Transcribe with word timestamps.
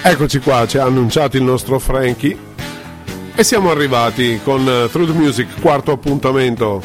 Eccoci 0.00 0.38
qua, 0.38 0.66
ci 0.66 0.78
ha 0.78 0.84
annunciato 0.84 1.36
il 1.36 1.42
nostro 1.42 1.78
Frankie 1.78 2.36
e 3.34 3.44
siamo 3.44 3.70
arrivati 3.70 4.40
con 4.42 4.88
Truth 4.90 5.10
Music, 5.10 5.60
quarto 5.60 5.92
appuntamento. 5.92 6.80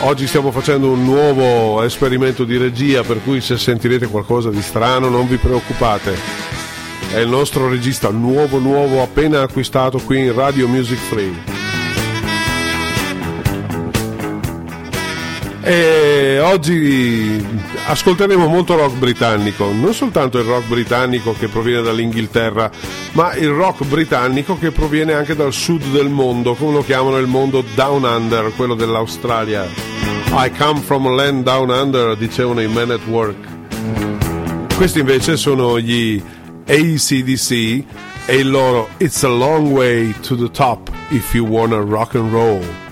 Oggi 0.00 0.26
stiamo 0.26 0.52
facendo 0.52 0.90
un 0.90 1.04
nuovo 1.04 1.82
esperimento 1.82 2.44
di 2.44 2.58
regia, 2.58 3.02
per 3.02 3.22
cui 3.24 3.40
se 3.40 3.56
sentirete 3.56 4.06
qualcosa 4.06 4.50
di 4.50 4.60
strano 4.62 5.08
non 5.08 5.26
vi 5.26 5.36
preoccupate. 5.36 6.14
È 7.12 7.18
il 7.18 7.28
nostro 7.28 7.68
regista 7.68 8.10
nuovo 8.10 8.58
nuovo 8.58 9.02
appena 9.02 9.40
acquistato 9.40 9.98
qui 9.98 10.20
in 10.20 10.34
Radio 10.34 10.68
Music 10.68 10.98
Free. 10.98 11.55
E 15.68 16.38
oggi 16.38 17.44
ascolteremo 17.88 18.46
molto 18.46 18.76
rock 18.76 18.98
britannico, 18.98 19.72
non 19.72 19.92
soltanto 19.94 20.38
il 20.38 20.44
rock 20.44 20.68
britannico 20.68 21.34
che 21.36 21.48
proviene 21.48 21.82
dall'Inghilterra, 21.82 22.70
ma 23.14 23.34
il 23.34 23.48
rock 23.48 23.84
britannico 23.84 24.56
che 24.56 24.70
proviene 24.70 25.14
anche 25.14 25.34
dal 25.34 25.52
sud 25.52 25.82
del 25.90 26.08
mondo, 26.08 26.54
come 26.54 26.74
lo 26.74 26.84
chiamano 26.84 27.18
il 27.18 27.26
mondo 27.26 27.64
Down 27.74 28.04
Under, 28.04 28.52
quello 28.54 28.74
dell'Australia. 28.74 29.68
I 30.30 30.52
come 30.56 30.78
from 30.82 31.06
a 31.06 31.10
land 31.10 31.42
down 31.42 31.70
under, 31.70 32.16
dicevano 32.16 32.62
i 32.62 32.68
Men 32.68 32.92
at 32.92 33.04
Work. 33.06 34.76
Questi 34.76 35.00
invece 35.00 35.36
sono 35.36 35.80
gli 35.80 36.22
ACDC 36.64 37.50
e 38.24 38.36
il 38.36 38.50
loro 38.50 38.90
It's 38.98 39.24
a 39.24 39.28
long 39.28 39.72
way 39.72 40.14
to 40.20 40.36
the 40.36 40.48
top 40.48 40.92
if 41.08 41.34
you 41.34 41.44
wanna 41.44 41.80
rock 41.80 42.14
and 42.14 42.30
roll. 42.30 42.85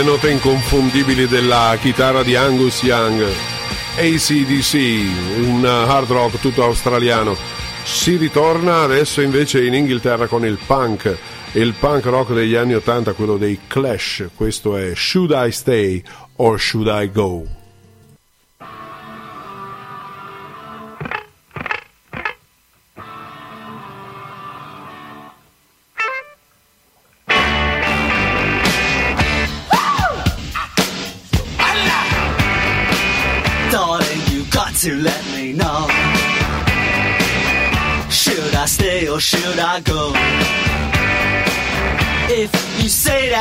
Le 0.00 0.06
note 0.06 0.30
inconfondibili 0.30 1.26
della 1.26 1.76
chitarra 1.78 2.22
di 2.22 2.34
Angus 2.34 2.82
Young. 2.82 3.22
ACDC, 3.98 4.74
un 5.42 5.64
hard 5.64 6.10
rock 6.10 6.40
tutto 6.40 6.64
australiano. 6.64 7.36
Si 7.82 8.16
ritorna 8.16 8.80
adesso 8.80 9.20
invece 9.20 9.66
in 9.66 9.74
Inghilterra 9.74 10.26
con 10.26 10.46
il 10.46 10.58
punk, 10.64 11.14
il 11.52 11.74
punk 11.78 12.06
rock 12.06 12.32
degli 12.32 12.54
anni 12.54 12.74
80, 12.74 13.12
quello 13.12 13.36
dei 13.36 13.58
Clash. 13.66 14.28
Questo 14.34 14.76
è 14.76 14.92
Should 14.94 15.32
I 15.34 15.52
Stay 15.52 16.02
or 16.36 16.58
Should 16.58 16.88
I 16.90 17.10
Go? 17.12 17.59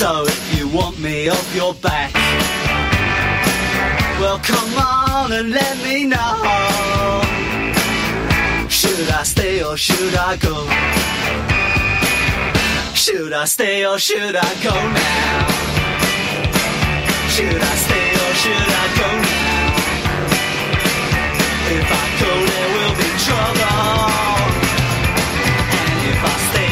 So 0.00 0.24
if 0.26 0.58
you 0.58 0.66
want 0.68 0.98
me 0.98 1.28
off 1.28 1.54
your 1.54 1.74
back, 1.74 2.12
well 4.20 4.38
come 4.38 4.74
on 4.76 5.32
and 5.32 5.50
let 5.50 5.76
me 5.84 6.04
know. 6.04 7.22
Should 8.68 9.08
I 9.10 9.22
stay 9.22 9.62
or 9.62 9.76
should 9.76 10.14
I 10.16 10.36
go? 10.36 10.56
Should 12.94 13.32
I 13.32 13.44
stay 13.44 13.84
or 13.86 13.98
should 13.98 14.36
I 14.36 14.54
go 14.62 14.74
now? 14.74 15.48
Should 17.34 17.62
I 17.70 17.74
stay 17.86 18.08
or 18.24 18.32
should 18.42 18.70
I 18.82 18.86
go 19.00 19.08
now? 19.28 19.52
If 21.78 21.88
I 22.02 22.04
go, 22.20 22.32
there 22.50 22.70
will 22.76 22.94
be 23.02 23.10
trouble. 23.26 24.12
And 25.80 26.00
if 26.12 26.20
I 26.32 26.36
stay, 26.50 26.71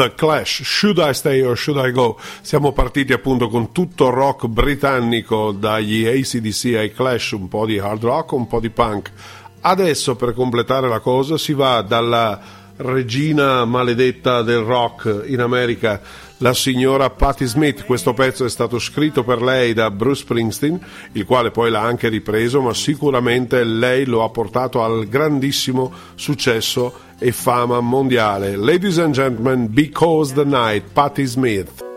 The 0.00 0.14
Clash, 0.14 0.62
Should 0.62 0.96
I 0.96 1.12
Stay 1.12 1.42
or 1.42 1.58
Should 1.58 1.78
I 1.84 1.92
Go? 1.92 2.18
Siamo 2.40 2.72
partiti 2.72 3.12
appunto 3.12 3.50
con 3.50 3.70
tutto 3.70 4.08
rock 4.08 4.46
britannico, 4.46 5.52
dagli 5.52 6.06
ACDC 6.06 6.74
ai 6.74 6.90
Clash, 6.90 7.32
un 7.32 7.48
po' 7.48 7.66
di 7.66 7.78
hard 7.78 8.02
rock, 8.02 8.32
un 8.32 8.46
po' 8.46 8.60
di 8.60 8.70
punk. 8.70 9.12
Adesso 9.60 10.16
per 10.16 10.32
completare 10.32 10.88
la 10.88 11.00
cosa 11.00 11.36
si 11.36 11.52
va 11.52 11.82
dalla 11.82 12.40
regina 12.76 13.66
maledetta 13.66 14.40
del 14.40 14.60
rock 14.60 15.24
in 15.26 15.40
America, 15.40 16.00
la 16.40 16.54
signora 16.54 17.10
Patti 17.10 17.46
Smith. 17.46 17.84
Questo 17.84 18.12
pezzo 18.12 18.44
è 18.44 18.50
stato 18.50 18.78
scritto 18.78 19.24
per 19.24 19.42
lei 19.42 19.72
da 19.72 19.90
Bruce 19.90 20.22
Springsteen, 20.22 20.78
il 21.12 21.24
quale 21.24 21.50
poi 21.50 21.70
l'ha 21.70 21.82
anche 21.82 22.08
ripreso, 22.08 22.60
ma 22.60 22.74
sicuramente 22.74 23.64
lei 23.64 24.04
lo 24.04 24.22
ha 24.24 24.28
portato 24.30 24.82
al 24.82 25.06
grandissimo 25.08 25.92
successo 26.14 27.08
e 27.18 27.32
fama 27.32 27.80
mondiale. 27.80 28.56
Ladies 28.56 28.98
and 28.98 29.14
gentlemen, 29.14 29.72
Because 29.72 30.34
the 30.34 30.44
Night, 30.44 30.84
Patti 30.92 31.24
Smith. 31.24 31.89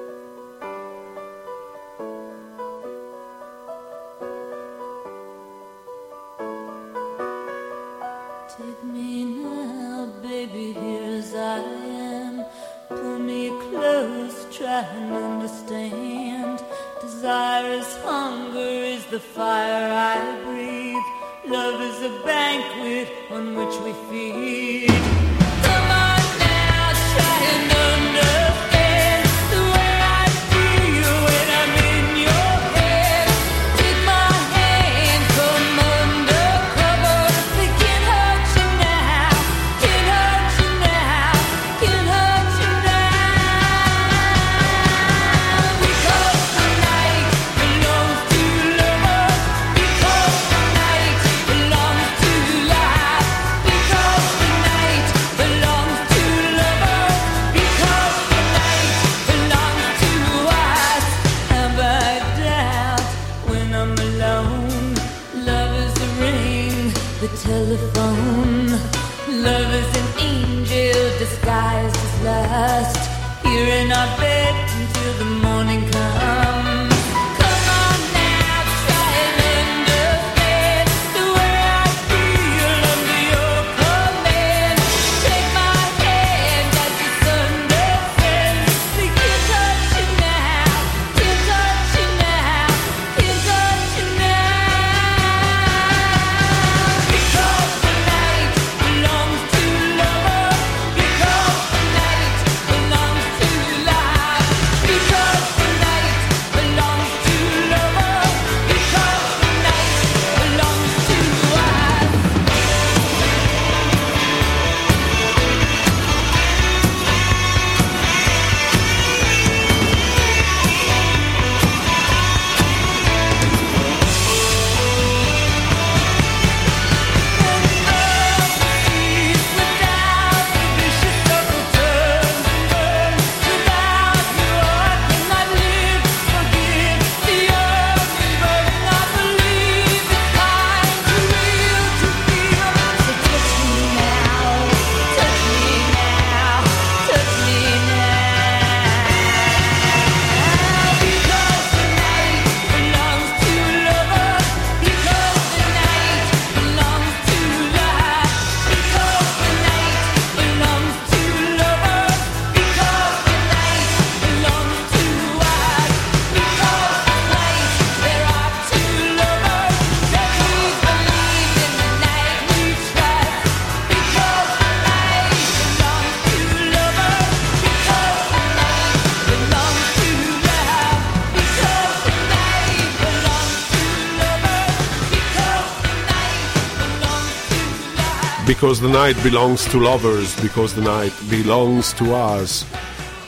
Because 188.64 188.80
the 188.80 188.88
night 188.88 189.22
belongs 189.22 189.68
to 189.72 189.78
lovers, 189.78 190.40
because 190.40 190.74
the 190.74 190.80
night 190.80 191.12
belongs 191.28 191.92
to 191.96 192.16
us. 192.16 192.66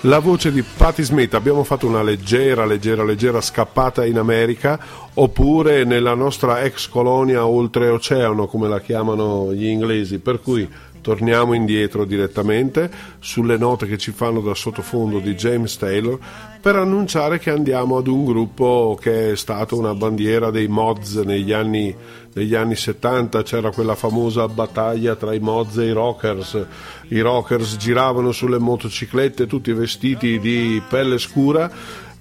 La 0.04 0.20
voce 0.20 0.50
di 0.50 0.64
Patti 0.64 1.04
Smith, 1.04 1.34
abbiamo 1.34 1.66
fatto 1.66 1.88
una 1.88 2.02
leggera, 2.02 2.66
leggera, 2.66 3.04
leggera 3.04 3.42
scappata 3.42 4.06
in 4.06 4.18
America 4.18 4.80
oppure 5.14 5.84
nella 5.84 6.14
nostra 6.14 6.62
ex 6.62 6.88
colonia 6.88 7.46
oltreoceano, 7.46 8.48
come 8.48 8.70
la 8.70 8.80
chiamano 8.80 9.52
gli 9.52 9.66
inglesi, 9.66 10.20
per 10.20 10.40
cui 10.40 10.70
torniamo 11.06 11.54
indietro 11.54 12.04
direttamente 12.04 12.90
sulle 13.20 13.58
note 13.58 13.86
che 13.86 14.00
ci 14.00 14.10
fanno 14.12 14.40
da 14.40 14.56
sottofondo 14.56 15.20
di 15.20 15.36
James 15.36 15.78
Taylor 15.78 16.18
per 16.60 16.78
annunciare 16.78 17.38
che 17.38 17.52
andiamo 17.52 17.98
ad 17.98 18.08
un 18.08 18.26
gruppo 18.26 18.98
che 19.00 19.34
è 19.34 19.36
stato 19.36 19.78
una 19.78 19.94
bandiera 19.94 20.50
dei 20.50 20.68
mods 20.68 21.18
negli 21.18 21.52
anni, 21.52 21.96
negli 22.36 22.54
anni 22.54 22.76
70, 22.76 23.44
c'era 23.44 23.72
quella 23.72 23.96
famosa 23.96 24.46
battaglia 24.50 25.16
tra 25.16 25.34
i 25.34 25.40
mods 25.40 25.78
e 25.78 25.86
i 25.86 25.92
rockers, 25.94 26.66
i 27.08 27.22
rockers 27.22 27.78
giravano 27.78 28.34
sulle 28.34 28.60
motociclette 28.60 29.48
tutti 29.48 29.72
vestiti 29.72 30.38
di 30.40 30.82
pelle 30.88 31.18
scura 31.18 31.72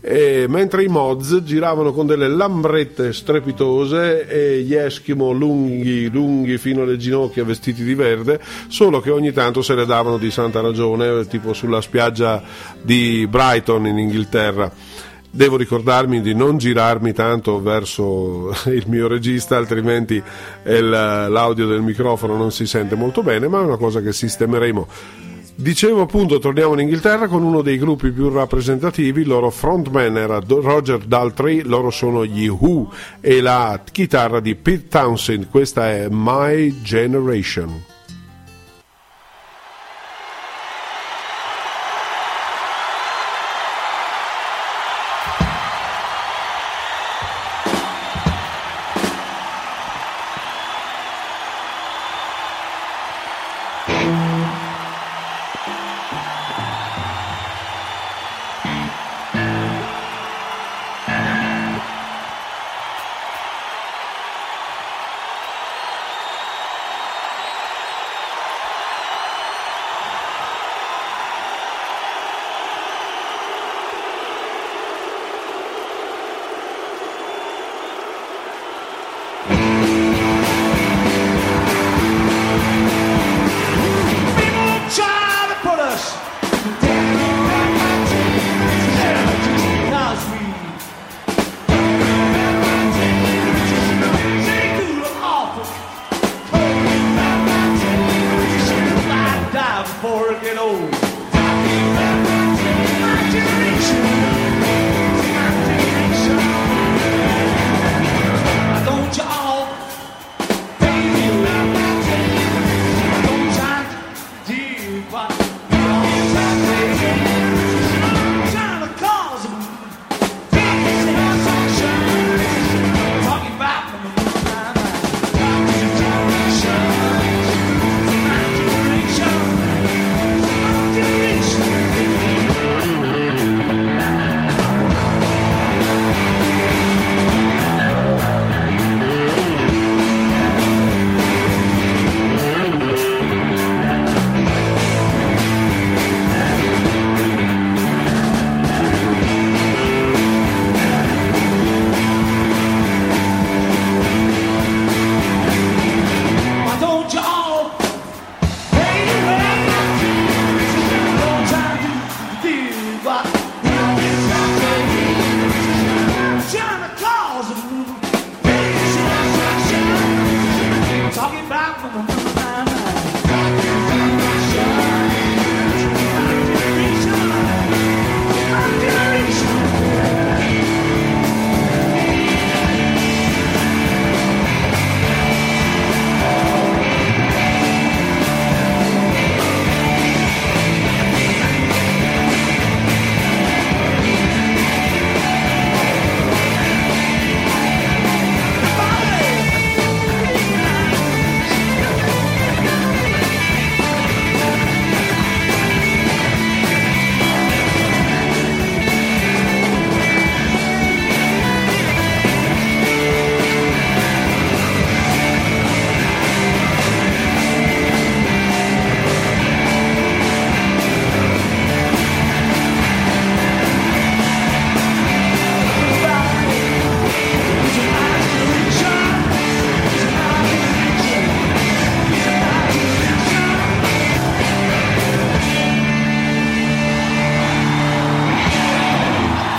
e 0.01 0.45
mentre 0.49 0.85
i 0.85 0.89
mods 0.89 1.43
giravano 1.43 1.93
con 1.93 2.07
delle 2.07 2.29
lambrette 2.29 3.13
strepitose 3.13 4.29
e 4.29 4.61
gli 4.61 4.75
Eskimo 4.75 5.33
lunghi, 5.33 6.09
lunghi 6.11 6.59
fino 6.59 6.83
alle 6.83 6.99
ginocchia 6.99 7.43
vestiti 7.43 7.83
di 7.83 7.95
verde, 7.95 8.39
solo 8.69 9.01
che 9.01 9.11
ogni 9.11 9.33
tanto 9.33 9.63
se 9.63 9.75
le 9.75 9.87
davano 9.87 10.19
di 10.19 10.31
santa 10.31 10.61
ragione, 10.61 11.27
tipo 11.27 11.55
sulla 11.55 11.81
spiaggia 11.81 12.41
di 12.81 13.27
Brighton 13.27 13.87
in 13.87 13.99
Inghilterra. 13.99 14.71
Devo 15.37 15.57
ricordarmi 15.57 16.21
di 16.21 16.33
non 16.33 16.59
girarmi 16.59 17.13
tanto 17.13 17.61
verso 17.61 18.51
il 18.71 18.85
mio 18.87 19.09
regista, 19.09 19.57
altrimenti 19.57 20.23
il- 20.67 20.89
l'audio 20.89 21.67
del 21.67 21.83
microfono 21.83 22.37
non 22.37 22.53
si 22.53 22.67
sente 22.67 22.95
molto 22.95 23.25
bene, 23.25 23.49
ma 23.49 23.59
è 23.61 23.65
una 23.65 23.77
cosa 23.77 24.01
che 24.01 24.13
sistemeremo. 24.13 24.87
Dicevo 25.57 26.03
appunto, 26.03 26.39
torniamo 26.39 26.75
in 26.75 26.81
Inghilterra 26.81 27.27
con 27.27 27.43
uno 27.43 27.63
dei 27.63 27.79
gruppi 27.79 28.13
più 28.13 28.29
rappresentativi, 28.29 29.23
il 29.23 29.27
loro 29.29 29.51
frontman 29.51 30.17
era 30.17 30.41
Roger 30.47 30.99
Daltrey, 30.99 31.63
loro 31.63 31.91
sono 31.91 32.25
gli 32.25 32.47
Who 32.47 32.93
e 33.21 33.41
la 33.41 33.81
chitarra 33.91 34.39
di 34.39 34.55
Pete 34.55 34.87
Townsend, 34.87 35.49
questa 35.51 35.91
è 35.91 36.07
My 36.11 36.81
Generation. 36.81 37.83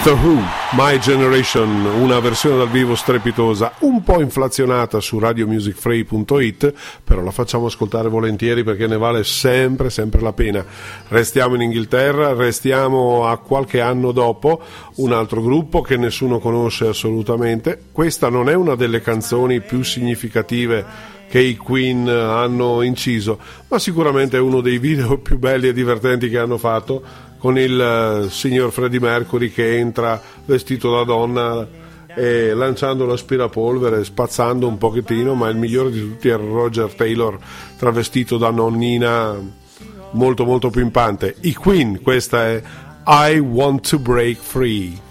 The 0.05 0.11
Who, 0.11 0.39
My 0.73 0.99
Generation, 0.99 1.83
una 1.83 2.19
versione 2.19 2.57
dal 2.57 2.69
vivo 2.69 2.93
strepitosa, 2.93 3.73
un 3.79 4.03
po' 4.03 4.21
inflazionata 4.21 4.99
su 4.99 5.17
radiomusicfree.it, 5.17 6.73
però 7.03 7.23
la 7.23 7.31
facciamo 7.31 7.65
ascoltare 7.65 8.07
volentieri 8.07 8.63
perché 8.63 8.85
ne 8.85 8.97
vale 8.97 9.23
sempre, 9.23 9.89
sempre 9.89 10.21
la 10.21 10.31
pena. 10.31 10.63
Restiamo 11.07 11.55
in 11.55 11.61
Inghilterra, 11.61 12.33
restiamo 12.33 13.25
a 13.25 13.39
qualche 13.39 13.81
anno 13.81 14.11
dopo, 14.11 14.61
un 14.97 15.11
altro 15.11 15.41
gruppo 15.41 15.81
che 15.81 15.97
nessuno 15.97 16.37
conosce 16.37 16.85
assolutamente. 16.85 17.85
Questa 17.91 18.29
non 18.29 18.47
è 18.47 18.53
una 18.53 18.75
delle 18.75 19.01
canzoni 19.01 19.59
più 19.59 19.81
significative 19.81 21.13
che 21.27 21.39
i 21.39 21.55
Queen 21.57 22.07
hanno 22.07 22.83
inciso, 22.83 23.39
ma 23.69 23.79
sicuramente 23.79 24.37
è 24.37 24.39
uno 24.39 24.61
dei 24.61 24.77
video 24.77 25.17
più 25.17 25.39
belli 25.39 25.67
e 25.67 25.73
divertenti 25.73 26.29
che 26.29 26.37
hanno 26.37 26.59
fatto 26.59 27.33
con 27.45 27.59
il 27.59 28.23
uh, 28.25 28.27
signor 28.27 28.71
Freddie 28.71 28.99
Mercury 28.99 29.51
che 29.51 29.77
entra 29.77 30.19
vestito 30.45 30.89
da 30.95 31.03
donna 31.03 31.67
e 32.07 32.55
lanciando 32.55 33.05
l'aspirapolvere, 33.05 34.03
spazzando 34.03 34.67
un 34.67 34.79
pochettino, 34.79 35.35
ma 35.35 35.47
il 35.49 35.55
migliore 35.55 35.91
di 35.91 35.99
tutti 35.99 36.27
è 36.27 36.35
Roger 36.37 36.91
Taylor 36.95 37.37
travestito 37.77 38.39
da 38.39 38.49
nonnina 38.49 39.37
molto 40.13 40.43
molto 40.43 40.71
pimpante. 40.71 41.35
I 41.41 41.53
Queen, 41.53 42.01
questa 42.01 42.47
è 42.47 42.63
I 43.05 43.37
Want 43.37 43.89
to 43.89 43.99
Break 43.99 44.37
Free. 44.39 45.04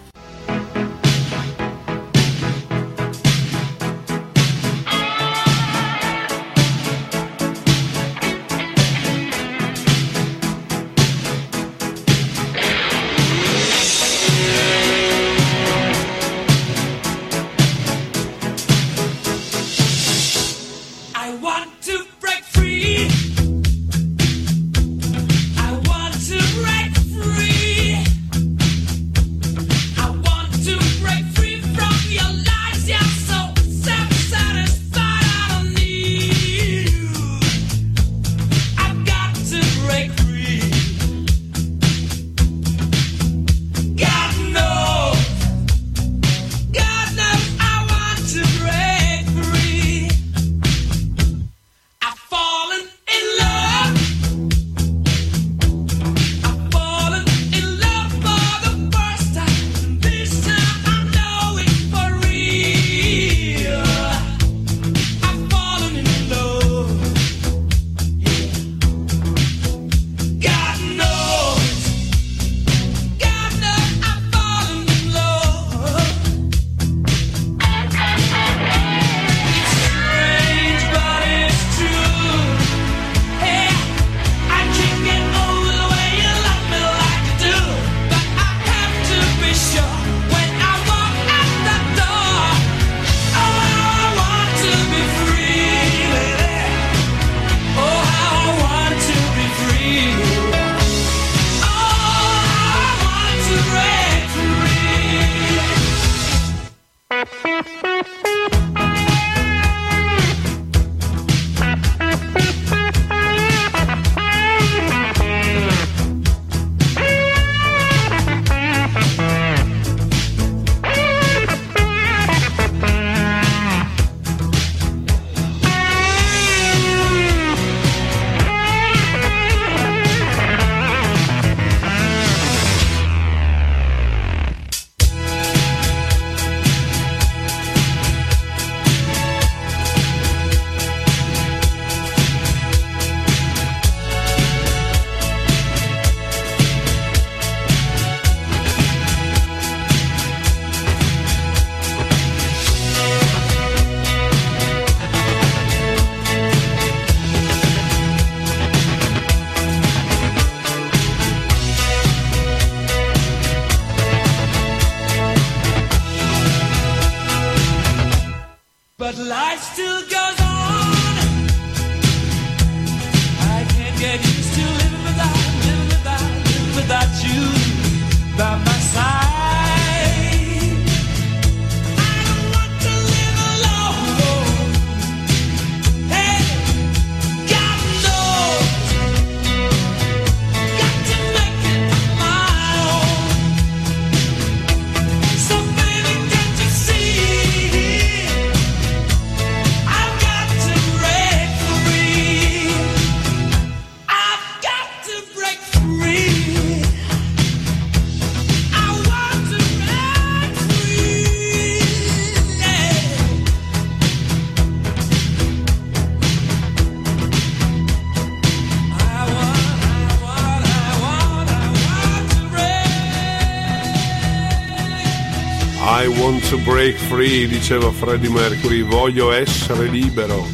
To 226.49 226.57
break 226.65 226.97
free, 226.97 227.47
diceva 227.47 227.89
Freddie 227.89 228.29
Mercury, 228.29 228.83
voglio 228.83 229.31
essere 229.31 229.87
libero. 229.87 230.45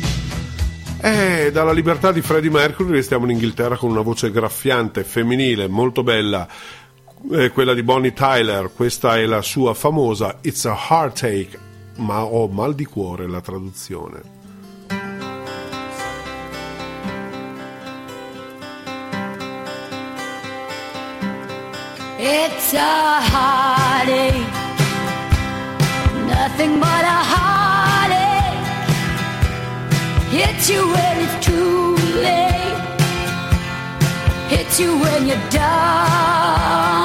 E 1.02 1.50
dalla 1.52 1.72
libertà 1.72 2.12
di 2.12 2.22
Freddie 2.22 2.52
Mercury 2.52 2.92
restiamo 2.92 3.26
in 3.26 3.32
Inghilterra 3.32 3.76
con 3.76 3.90
una 3.90 4.02
voce 4.02 4.30
graffiante, 4.30 5.04
femminile, 5.04 5.68
molto 5.68 6.04
bella, 6.04 6.48
eh, 7.32 7.50
quella 7.50 7.74
di 7.74 7.82
Bonnie 7.82 8.14
Tyler, 8.14 8.70
questa 8.72 9.18
è 9.18 9.26
la 9.26 9.42
sua 9.42 9.74
famosa 9.74 10.38
It's 10.42 10.66
a 10.66 10.78
Heartache, 10.90 11.58
ma 11.96 12.24
ho 12.24 12.48
mal 12.48 12.76
di 12.76 12.86
cuore 12.86 13.28
la 13.28 13.42
traduzione. 13.42 14.22
It's 22.20 22.74
a 22.74 23.20
heart 23.34 24.08
heartache. 24.08 24.61
Nothing 26.32 26.80
but 26.80 27.04
a 27.04 27.20
heartache. 27.32 28.60
Hits 30.32 30.70
you 30.70 30.82
when 30.94 31.16
it's 31.26 31.46
too 31.46 31.96
late. 32.26 32.80
Hits 34.48 34.80
you 34.80 34.98
when 34.98 35.28
you're 35.28 35.50
down. 35.50 37.01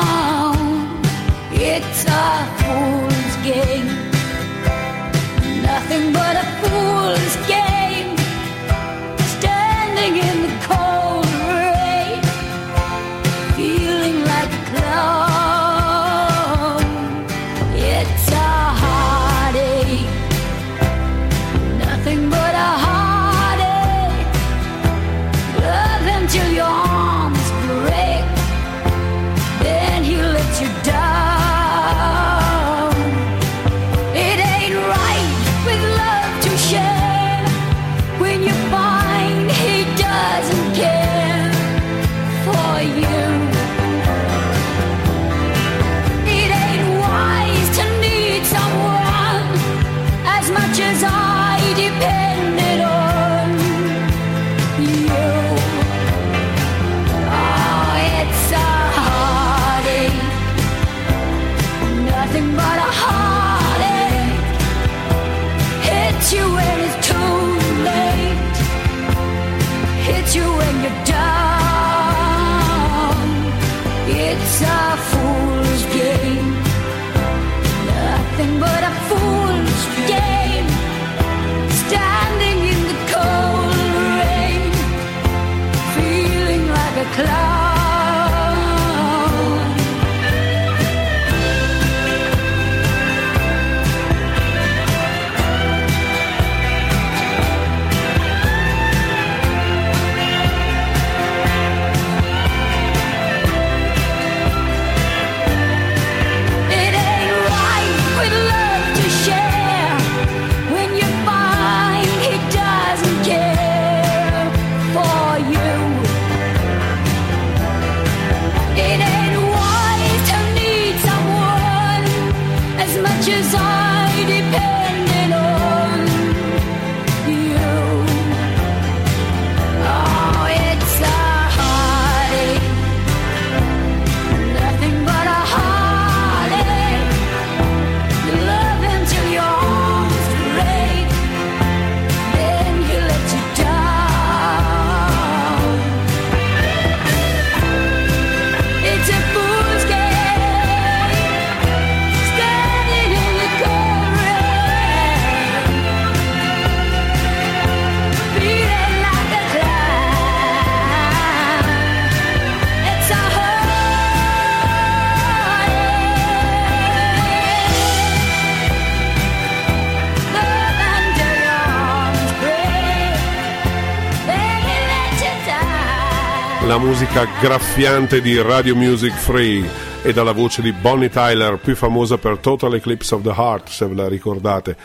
Musica 177.17 177.41
graffiante 177.41 178.21
di 178.21 178.39
Radio 178.43 178.77
Music 178.77 179.15
Free 179.15 179.67
e 180.03 180.13
dalla 180.13 180.33
voce 180.33 180.61
di 180.61 180.71
Bonnie 180.73 181.09
Tyler, 181.09 181.57
più 181.57 181.75
famosa 181.75 182.19
per 182.19 182.37
Total 182.39 182.75
Eclipse 182.75 183.15
of 183.15 183.23
the 183.23 183.33
Heart, 183.35 183.71
se 183.71 183.87
ve 183.87 183.95
la 183.95 184.07
ricordate. 184.07 184.77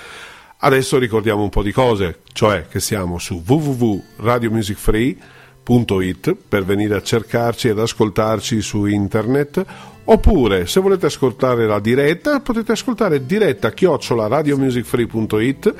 Adesso 0.59 0.97
ricordiamo 0.97 1.43
un 1.43 1.49
po' 1.49 1.61
di 1.61 1.73
cose, 1.73 2.19
cioè 2.31 2.67
che 2.69 2.79
siamo 2.79 3.17
su 3.17 3.43
www.radiomusicfree.it 3.45 6.35
per 6.47 6.63
venire 6.63 6.95
a 6.95 7.01
cercarci 7.01 7.67
ed 7.67 7.79
ascoltarci 7.79 8.61
su 8.61 8.85
internet 8.85 9.65
oppure 10.05 10.67
se 10.67 10.79
volete 10.79 11.07
ascoltare 11.07 11.67
la 11.67 11.79
diretta 11.79 12.39
potete 12.39 12.71
ascoltare 12.71 13.25
diretta 13.25 13.71
chiocciola 13.71 14.27
radiomusicfree.it 14.27 15.75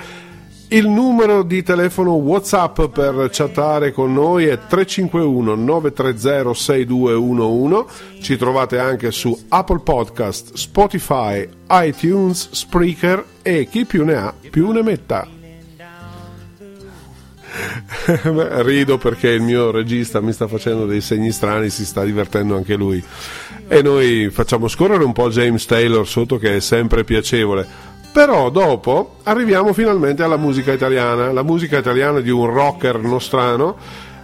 il 0.73 0.87
numero 0.87 1.43
di 1.43 1.63
telefono 1.63 2.13
WhatsApp 2.13 2.83
per 2.85 3.29
chattare 3.31 3.91
con 3.91 4.13
noi 4.13 4.45
è 4.45 4.57
351 4.57 5.55
930 5.55 6.53
6211. 6.53 8.21
Ci 8.21 8.37
trovate 8.37 8.79
anche 8.79 9.11
su 9.11 9.37
Apple 9.49 9.81
Podcast, 9.83 10.53
Spotify, 10.53 11.47
iTunes, 11.69 12.51
Spreaker 12.51 13.25
e 13.41 13.67
chi 13.69 13.85
più 13.85 14.05
ne 14.05 14.15
ha 14.15 14.33
più 14.49 14.71
ne 14.71 14.81
metta. 14.81 15.27
Rido 18.63 18.97
perché 18.97 19.27
il 19.27 19.41
mio 19.41 19.71
regista 19.71 20.21
mi 20.21 20.31
sta 20.31 20.47
facendo 20.47 20.85
dei 20.85 21.01
segni 21.01 21.31
strani, 21.31 21.69
si 21.69 21.85
sta 21.85 22.05
divertendo 22.05 22.55
anche 22.55 22.75
lui. 22.75 23.03
E 23.67 23.81
noi 23.81 24.29
facciamo 24.31 24.69
scorrere 24.69 25.03
un 25.03 25.11
po' 25.11 25.29
James 25.29 25.65
Taylor 25.65 26.07
sotto 26.07 26.37
che 26.37 26.55
è 26.55 26.59
sempre 26.61 27.03
piacevole. 27.03 27.89
Però 28.13 28.49
dopo 28.49 29.15
arriviamo 29.23 29.71
finalmente 29.71 30.21
alla 30.21 30.37
musica 30.37 30.73
italiana, 30.73 31.31
la 31.31 31.43
musica 31.43 31.77
italiana 31.77 32.19
di 32.19 32.29
un 32.29 32.45
rocker 32.45 32.99
nostrano 32.99 33.77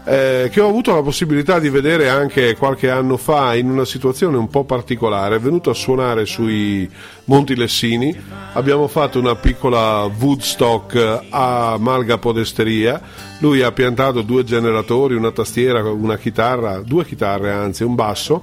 eh, 0.09 0.47
che 0.51 0.61
ho 0.61 0.69
avuto 0.69 0.95
la 0.95 1.01
possibilità 1.01 1.59
di 1.59 1.69
vedere 1.69 2.07
anche 2.07 2.55
qualche 2.55 2.89
anno 2.89 3.17
fa 3.17 3.55
in 3.55 3.69
una 3.69 3.83
situazione 3.83 4.37
un 4.37 4.47
po' 4.47 4.63
particolare. 4.63 5.35
È 5.35 5.39
venuto 5.39 5.69
a 5.69 5.73
suonare 5.73 6.25
sui 6.25 6.89
Monti 7.25 7.57
Lessini, 7.57 8.17
abbiamo 8.53 8.87
fatto 8.87 9.19
una 9.19 9.35
piccola 9.35 10.03
Woodstock 10.03 11.25
a 11.29 11.75
Malga 11.77 12.17
Podesteria. 12.17 13.01
Lui 13.39 13.61
ha 13.61 13.73
piantato 13.73 14.21
due 14.21 14.45
generatori, 14.45 15.13
una 15.15 15.31
tastiera, 15.31 15.83
una 15.89 16.17
chitarra, 16.17 16.79
due 16.79 17.05
chitarre 17.05 17.51
anzi, 17.51 17.83
un 17.83 17.95
basso. 17.95 18.41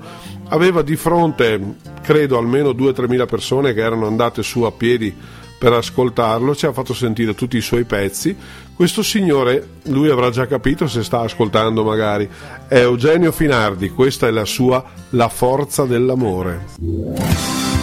Aveva 0.54 0.82
di 0.82 0.94
fronte, 0.94 1.60
credo, 2.00 2.38
almeno 2.38 2.70
2-3 2.70 3.08
mila 3.08 3.26
persone 3.26 3.74
che 3.74 3.80
erano 3.80 4.06
andate 4.06 4.44
su 4.44 4.62
a 4.62 4.70
piedi 4.70 5.12
per 5.58 5.72
ascoltarlo, 5.72 6.54
ci 6.54 6.66
ha 6.66 6.72
fatto 6.72 6.94
sentire 6.94 7.34
tutti 7.34 7.56
i 7.56 7.60
suoi 7.60 7.82
pezzi. 7.82 8.36
Questo 8.72 9.02
signore, 9.02 9.66
lui 9.86 10.10
avrà 10.10 10.30
già 10.30 10.46
capito 10.46 10.86
se 10.86 11.02
sta 11.02 11.22
ascoltando 11.22 11.82
magari, 11.82 12.28
è 12.68 12.78
Eugenio 12.78 13.32
Finardi, 13.32 13.90
questa 13.90 14.28
è 14.28 14.30
la 14.30 14.44
sua 14.44 14.84
La 15.10 15.28
forza 15.28 15.86
dell'amore. 15.86 17.73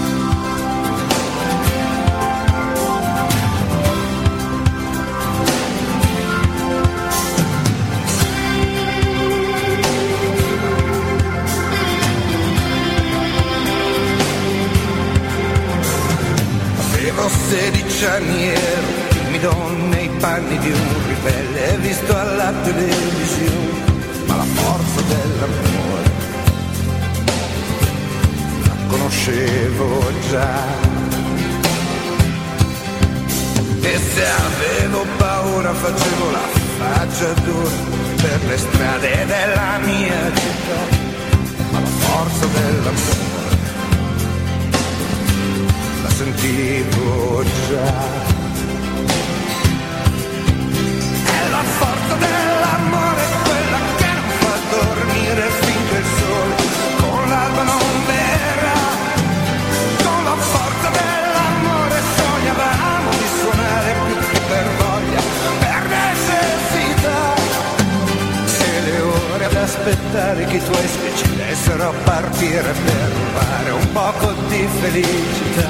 Per 72.73 73.11
rubare 73.11 73.71
un 73.71 73.91
poco 73.91 74.31
di 74.47 74.67
felicità, 74.79 75.69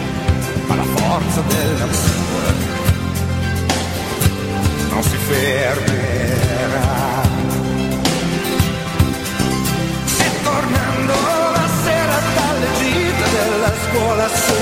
ma 0.68 0.76
la 0.76 0.84
forza 0.84 1.42
dell'amore 1.42 2.54
non 4.90 5.04
si 5.04 5.18
fermerà. 5.18 6.90
E 10.18 10.44
tornando 10.44 11.14
la 11.58 11.68
sera 11.84 12.20
dalle 12.36 12.68
gite 12.78 13.26
della 13.32 13.74
scuola 13.84 14.28
sui 14.28 14.61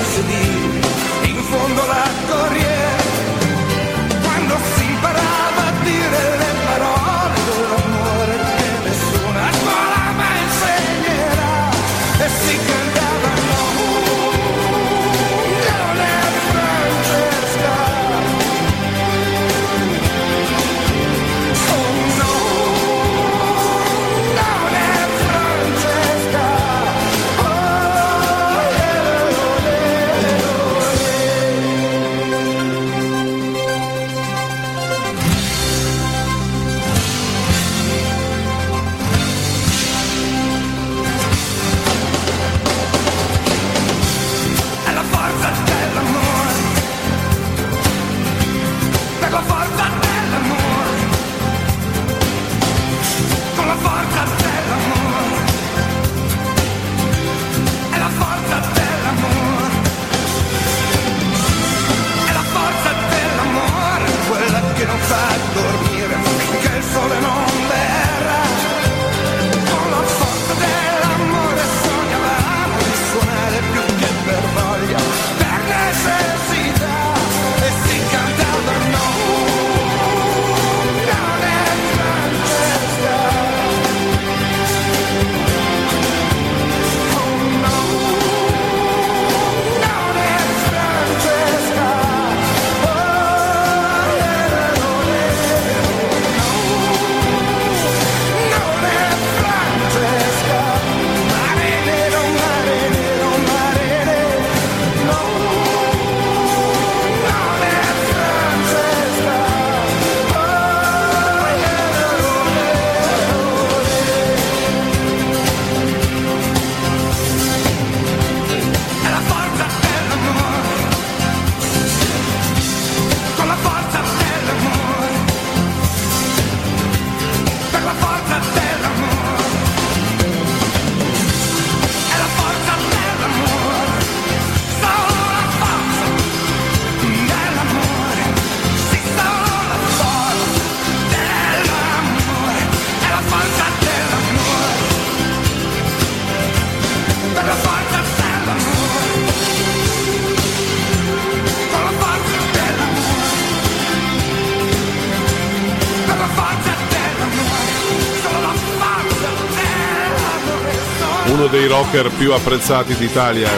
rocker 161.90 162.10
più 162.16 162.32
apprezzati 162.32 162.94
d'Italia, 162.94 163.48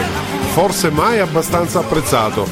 forse 0.54 0.90
mai 0.90 1.18
abbastanza 1.18 1.80
apprezzato. 1.80 2.46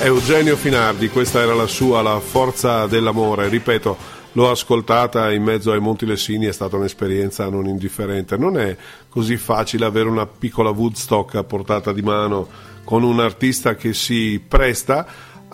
Eugenio 0.00 0.56
Finardi, 0.56 1.08
questa 1.08 1.40
era 1.40 1.54
la 1.54 1.66
sua, 1.66 2.02
la 2.02 2.20
forza 2.20 2.86
dell'amore. 2.86 3.48
Ripeto, 3.48 3.96
l'ho 4.30 4.50
ascoltata 4.50 5.32
in 5.32 5.42
mezzo 5.42 5.72
ai 5.72 5.80
Monti 5.80 6.06
Lessini, 6.06 6.46
è 6.46 6.52
stata 6.52 6.76
un'esperienza 6.76 7.48
non 7.48 7.66
indifferente. 7.66 8.36
Non 8.36 8.56
è 8.58 8.76
così 9.08 9.36
facile 9.36 9.84
avere 9.86 10.08
una 10.08 10.26
piccola 10.26 10.70
Woodstock 10.70 11.34
a 11.34 11.42
portata 11.42 11.92
di 11.92 12.02
mano 12.02 12.46
con 12.84 13.02
un 13.02 13.18
artista 13.18 13.74
che 13.74 13.92
si 13.92 14.40
presta 14.46 15.04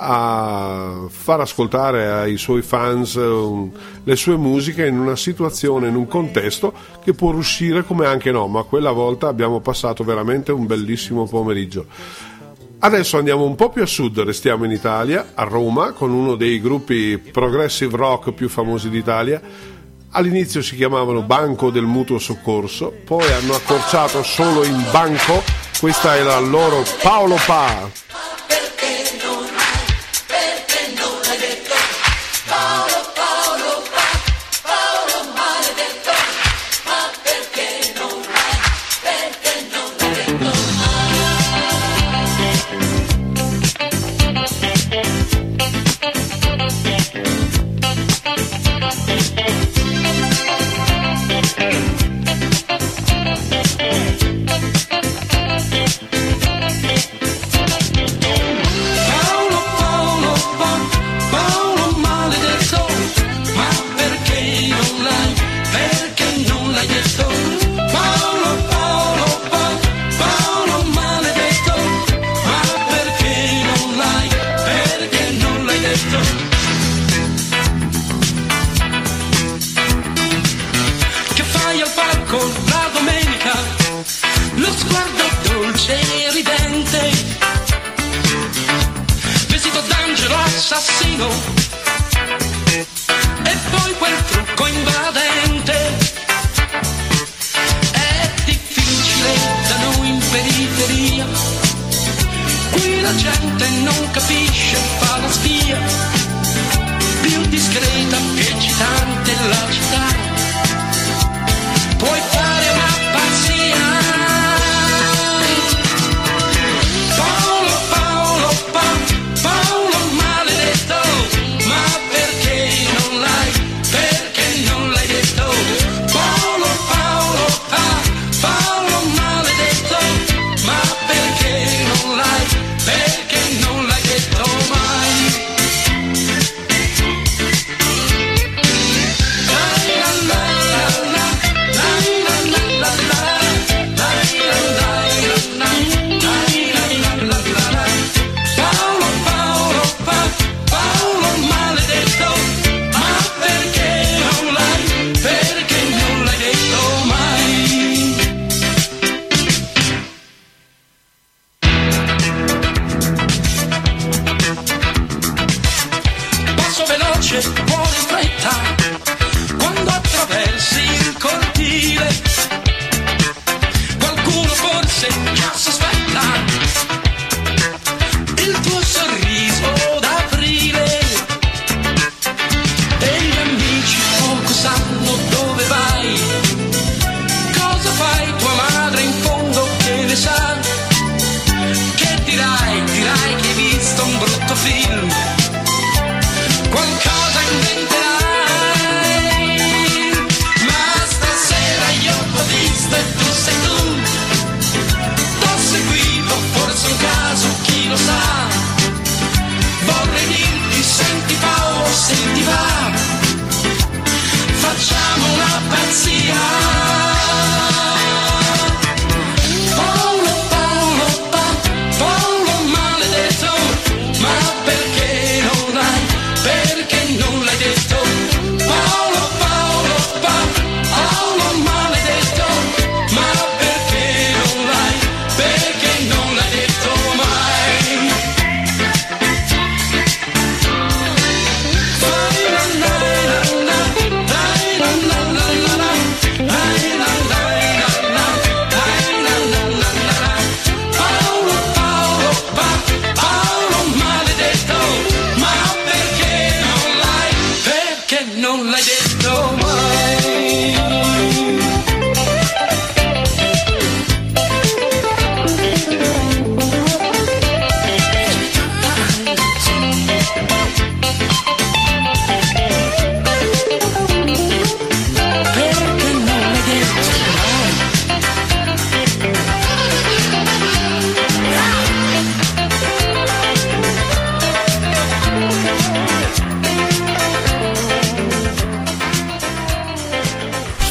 a 0.02 1.04
far 1.08 1.40
ascoltare 1.40 2.10
ai 2.10 2.38
suoi 2.38 2.62
fans 2.62 3.14
um, 3.16 3.70
le 4.02 4.16
sue 4.16 4.36
musiche 4.36 4.86
in 4.86 4.98
una 4.98 5.14
situazione, 5.14 5.88
in 5.88 5.94
un 5.94 6.06
contesto 6.06 6.72
che 7.04 7.12
può 7.12 7.32
riuscire 7.32 7.84
come 7.84 8.06
anche 8.06 8.32
no, 8.32 8.46
ma 8.46 8.62
quella 8.62 8.92
volta 8.92 9.28
abbiamo 9.28 9.60
passato 9.60 10.02
veramente 10.02 10.52
un 10.52 10.64
bellissimo 10.64 11.26
pomeriggio. 11.26 11.84
Adesso 12.78 13.18
andiamo 13.18 13.44
un 13.44 13.56
po' 13.56 13.68
più 13.68 13.82
a 13.82 13.86
sud, 13.86 14.20
restiamo 14.20 14.64
in 14.64 14.70
Italia, 14.70 15.32
a 15.34 15.44
Roma, 15.44 15.92
con 15.92 16.10
uno 16.10 16.34
dei 16.34 16.62
gruppi 16.62 17.18
progressive 17.18 17.94
rock 17.94 18.32
più 18.32 18.48
famosi 18.48 18.88
d'Italia. 18.88 19.38
All'inizio 20.12 20.62
si 20.62 20.76
chiamavano 20.76 21.20
Banco 21.20 21.68
del 21.68 21.84
Mutuo 21.84 22.18
Soccorso, 22.18 22.90
poi 23.04 23.30
hanno 23.32 23.54
accorciato 23.54 24.22
solo 24.22 24.64
in 24.64 24.82
Banco, 24.90 25.42
questa 25.78 26.16
è 26.16 26.22
la 26.22 26.40
loro 26.40 26.82
Paolo 27.02 27.36
Pa. 27.44 28.08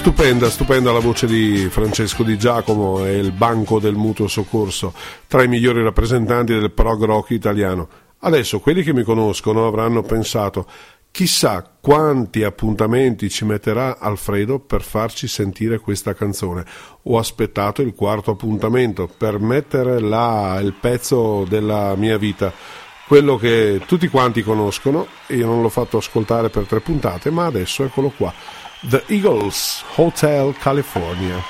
Stupenda, 0.10 0.50
stupenda 0.50 0.92
la 0.92 1.00
voce 1.00 1.28
di 1.28 1.68
Francesco 1.70 2.24
Di 2.24 2.36
Giacomo 2.36 3.06
e 3.06 3.20
il 3.20 3.32
banco 3.32 3.80
del 3.80 3.94
mutuo 3.94 4.28
soccorso, 4.28 4.92
tra 5.28 5.44
i 5.44 5.48
migliori 5.48 5.84
rappresentanti 5.84 6.52
del 6.52 6.72
prog 6.72 7.04
rock 7.04 7.30
italiano. 7.30 7.88
Adesso 8.22 8.60
quelli 8.60 8.82
che 8.82 8.92
mi 8.92 9.04
conoscono 9.04 9.68
avranno 9.68 10.02
pensato 10.02 10.66
chissà 11.12 11.64
quanti 11.80 12.44
appuntamenti 12.44 13.30
ci 13.30 13.46
metterà 13.46 14.00
Alfredo 14.00 14.58
per 14.58 14.82
farci 14.82 15.28
sentire 15.28 15.78
questa 15.78 16.16
canzone. 16.16 16.66
Ho 17.04 17.20
aspettato 17.20 17.84
il 17.84 17.94
quarto 17.94 18.32
appuntamento 18.32 19.08
per 19.16 19.40
mettere 19.40 20.00
là 20.00 20.60
il 20.60 20.74
pezzo 20.74 21.46
della 21.48 21.96
mia 21.96 22.18
vita 22.18 22.52
quello 23.10 23.38
che 23.38 23.82
tutti 23.88 24.08
quanti 24.08 24.44
conoscono, 24.44 25.08
io 25.30 25.48
non 25.48 25.64
l'ho 25.64 25.70
fatto 25.70 25.98
ascoltare 25.98 26.50
per 26.50 26.66
tre 26.66 26.80
puntate, 26.80 27.32
ma 27.32 27.48
adesso 27.48 27.84
eccolo 27.84 28.14
qua. 28.16 28.32
The 28.82 29.04
Eagles, 29.12 29.82
Hotel 29.82 30.54
California. 30.54 31.44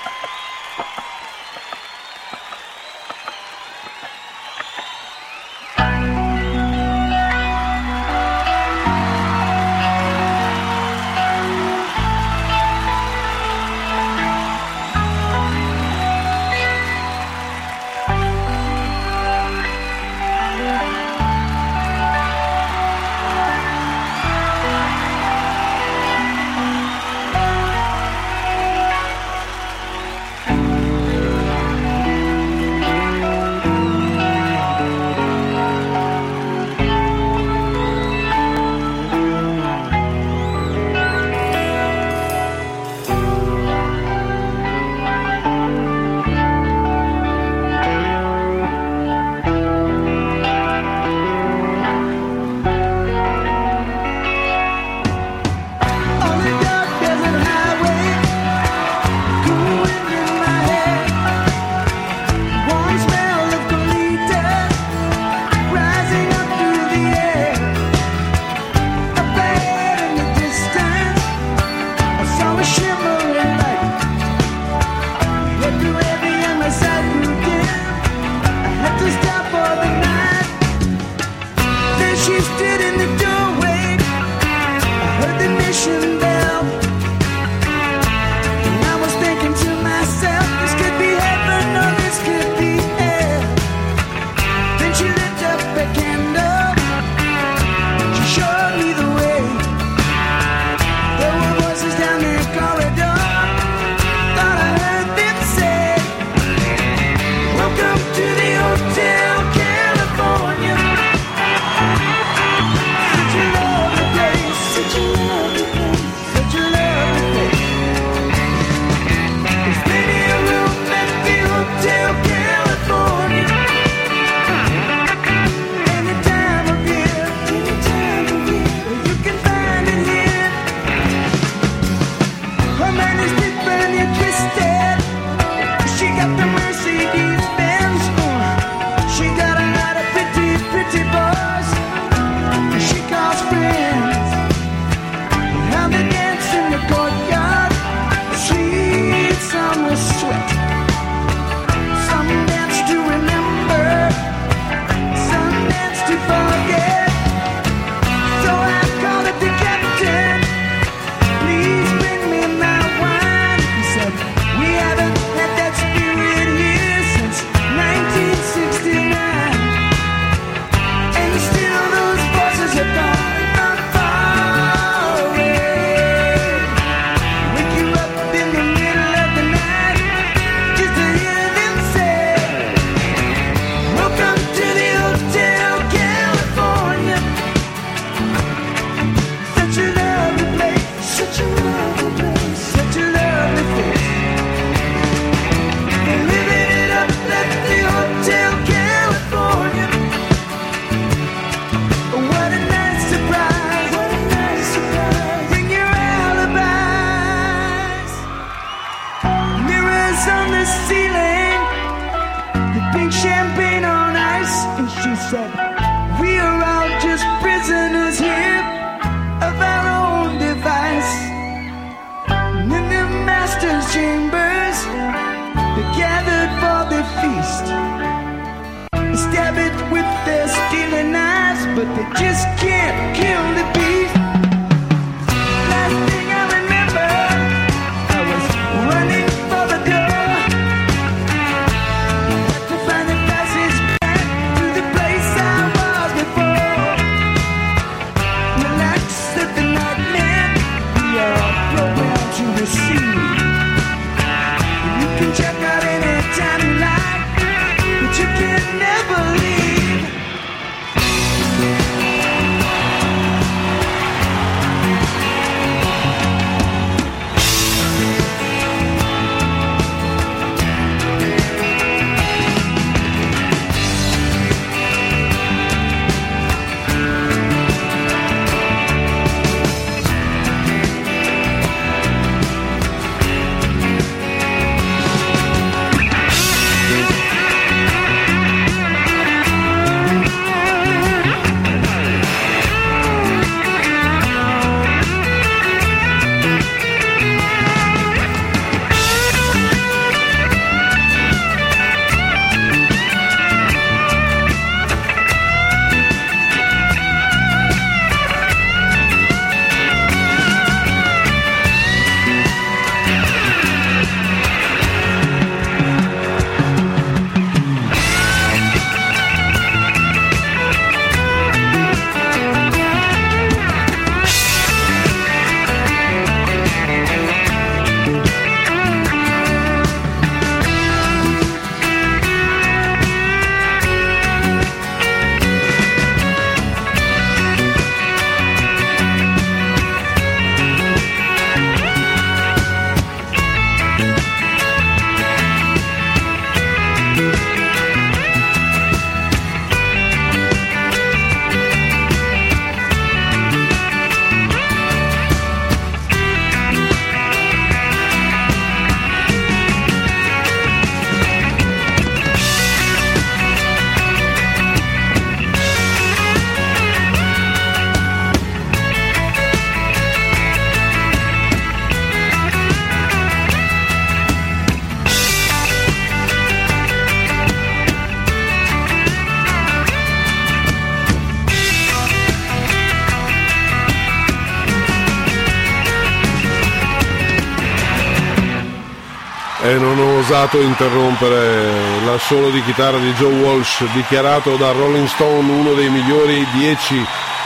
Osato 390.40 390.62
interrompere 390.62 392.06
l'assolo 392.06 392.50
di 392.50 392.64
chitarra 392.64 392.98
di 392.98 393.12
Joe 393.12 393.42
Walsh, 393.42 393.84
dichiarato 393.94 394.56
da 394.56 394.72
Rolling 394.72 395.08
Stone 395.08 395.52
uno 395.52 395.74
dei 395.74 395.90
migliori 395.90 396.48
dieci 396.54 396.96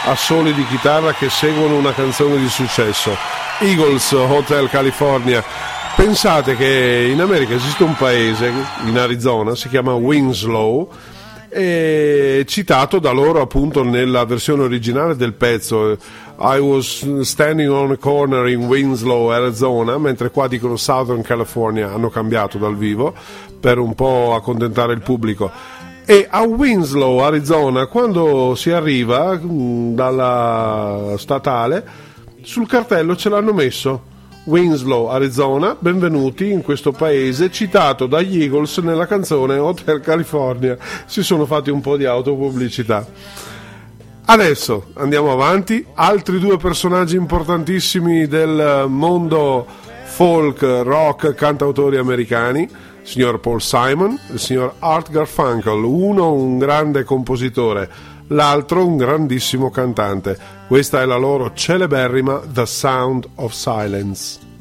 assoli 0.05 0.53
di 0.53 0.63
chitarra 0.67 1.11
che 1.13 1.27
seguono 1.27 1.75
una 1.75 1.91
canzone 1.91 2.37
di 2.37 2.47
successo. 2.47 3.17
Eagles 3.61 4.11
Hotel 4.11 4.69
California. 4.69 5.43
Pensate 5.95 6.55
che 6.55 7.09
in 7.11 7.19
America 7.19 7.55
esiste 7.55 7.83
un 7.83 7.95
paese, 7.95 8.53
in 8.85 8.95
Arizona, 8.99 9.55
si 9.55 9.69
chiama 9.69 9.95
Winslow, 9.95 10.87
e 11.49 12.45
citato 12.47 12.99
da 12.99 13.11
loro 13.11 13.41
appunto 13.41 13.83
nella 13.83 14.23
versione 14.25 14.61
originale 14.61 15.15
del 15.15 15.33
pezzo 15.33 15.97
I 16.39 16.59
was 16.59 17.05
standing 17.21 17.69
on 17.69 17.91
a 17.91 17.97
corner 17.97 18.47
in 18.47 18.65
Winslow, 18.67 19.31
Arizona, 19.31 19.97
mentre 19.97 20.31
qua 20.31 20.47
dicono 20.47 20.77
Southern 20.77 21.21
California, 21.21 21.93
hanno 21.93 22.09
cambiato 22.09 22.57
dal 22.57 22.75
vivo 22.75 23.13
per 23.59 23.77
un 23.77 23.93
po' 23.93 24.33
accontentare 24.33 24.93
il 24.93 25.01
pubblico. 25.01 25.51
E 26.05 26.27
a 26.29 26.41
Winslow, 26.41 27.19
Arizona, 27.19 27.85
quando 27.85 28.55
si 28.55 28.71
arriva 28.71 29.35
mh, 29.35 29.93
dalla 29.95 31.13
statale, 31.17 31.85
sul 32.41 32.67
cartello 32.67 33.15
ce 33.15 33.29
l'hanno 33.29 33.53
messo. 33.53 34.11
Winslow, 34.45 35.07
Arizona, 35.07 35.77
benvenuti 35.79 36.51
in 36.51 36.61
questo 36.61 36.91
paese 36.91 37.49
citato 37.51 38.07
dagli 38.07 38.41
Eagles 38.41 38.79
nella 38.79 39.05
canzone 39.05 39.57
Hotel 39.57 40.01
California. 40.01 40.77
Si 41.05 41.23
sono 41.23 41.45
fatti 41.45 41.69
un 41.69 41.79
po' 41.79 41.95
di 41.95 42.05
autopubblicità. 42.05 43.05
Adesso 44.25 44.85
andiamo 44.95 45.33
avanti, 45.33 45.85
altri 45.95 46.39
due 46.39 46.57
personaggi 46.57 47.17
importantissimi 47.17 48.25
del 48.25 48.85
mondo 48.87 49.65
folk, 50.05 50.61
rock, 50.61 51.33
cantautori 51.33 51.97
americani, 51.97 52.61
il 52.61 52.69
signor 53.07 53.41
Paul 53.41 53.61
Simon 53.61 54.17
il 54.31 54.39
signor 54.39 54.75
Art 54.79 55.11
Garfunkel, 55.11 55.83
uno 55.83 56.31
un 56.31 56.57
grande 56.57 57.03
compositore, 57.03 57.89
l'altro 58.27 58.85
un 58.85 58.95
grandissimo 58.95 59.69
cantante. 59.69 60.37
Questa 60.67 61.01
è 61.01 61.05
la 61.05 61.17
loro 61.17 61.51
celeberrima 61.53 62.41
The 62.51 62.65
Sound 62.65 63.27
of 63.35 63.51
Silence. 63.51 64.52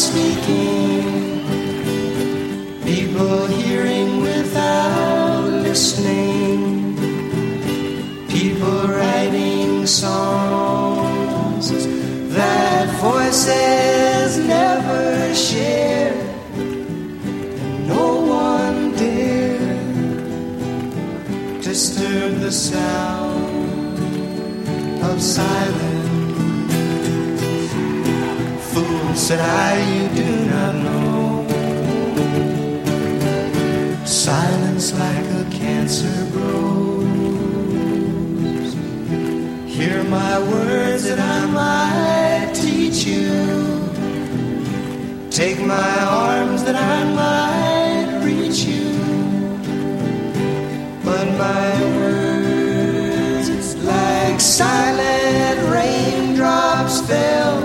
Speaking. 0.00 1.44
People 2.82 3.46
hearing 3.46 4.22
without 4.22 5.44
listening. 5.68 6.96
People 8.28 8.88
writing 8.88 9.86
songs 9.86 11.66
that 12.34 12.86
voices 13.08 14.38
never 14.38 15.34
share. 15.34 16.14
And 16.54 17.86
no 17.86 18.06
one 18.46 18.92
dared 18.96 20.00
disturb 21.60 22.40
the 22.40 22.52
sound 22.52 23.98
of 25.04 25.20
silence. 25.20 26.00
Said 29.14 29.40
I, 29.40 29.89
Take 45.40 45.60
my 45.64 45.98
arms 46.04 46.64
that 46.64 46.76
I 46.76 47.02
might 47.22 48.20
reach 48.22 48.58
you. 48.64 48.92
But 51.02 51.26
my 51.38 51.70
words, 51.96 53.48
it's 53.48 53.74
like 53.76 54.38
silent 54.38 55.60
raindrops 55.72 57.00
fell. 57.08 57.58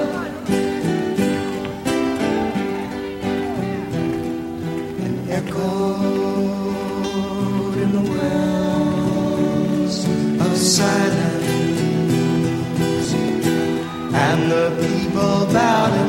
And 5.04 5.30
echoed 5.30 6.16
in 7.84 7.92
the 7.92 8.06
wells 8.16 9.96
of 10.48 10.56
silence. 10.56 11.50
And 14.14 14.50
the 14.50 14.66
people 14.80 15.46
bowed 15.52 16.05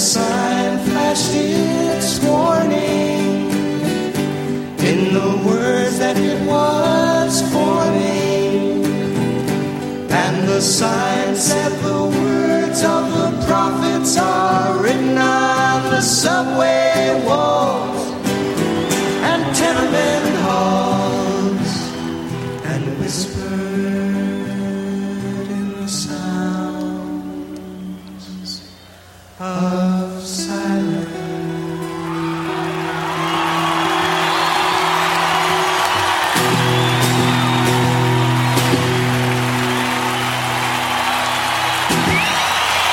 sign 0.00 0.78
flashed 0.78 1.34
its 1.34 2.24
warning 2.24 3.50
in 4.80 5.12
the 5.12 5.42
words 5.46 5.98
that 5.98 6.16
it 6.16 6.40
was 6.48 7.42
forming. 7.52 8.82
And 10.10 10.48
the 10.48 10.62
sign 10.62 11.36
said 11.36 11.72
the 11.82 12.04
words 12.04 12.82
of 12.82 13.12
the 13.12 13.46
prophets 13.46 14.16
are 14.16 14.82
written 14.82 15.18
on 15.18 15.90
the 15.90 16.00
subway 16.00 16.79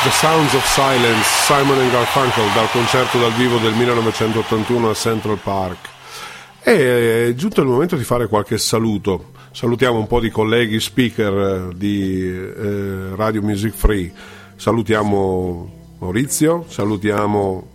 The 0.04 0.12
Sounds 0.12 0.54
of 0.54 0.64
Silence, 0.66 1.24
Simon 1.24 1.80
and 1.80 1.92
Garfunkel 1.92 2.54
dal 2.54 2.70
concerto 2.72 3.20
dal 3.20 3.34
vivo 3.34 3.58
del 3.58 3.74
1981 3.74 4.90
a 4.90 4.94
Central 4.94 5.38
Park. 5.38 5.90
E 6.62 7.30
è 7.30 7.34
giunto 7.34 7.62
il 7.62 7.68
momento 7.68 7.96
di 7.96 8.04
fare 8.04 8.28
qualche 8.28 8.58
saluto. 8.58 9.32
Salutiamo 9.52 9.98
un 9.98 10.08
po' 10.08 10.20
di 10.20 10.30
colleghi 10.30 10.80
speaker 10.80 11.34
eh, 11.34 11.76
di 11.76 12.22
eh, 12.22 13.16
Radio 13.16 13.42
Music 13.42 13.74
Free. 13.74 14.12
Salutiamo 14.56 15.96
Maurizio, 16.00 16.66
salutiamo 16.68 17.68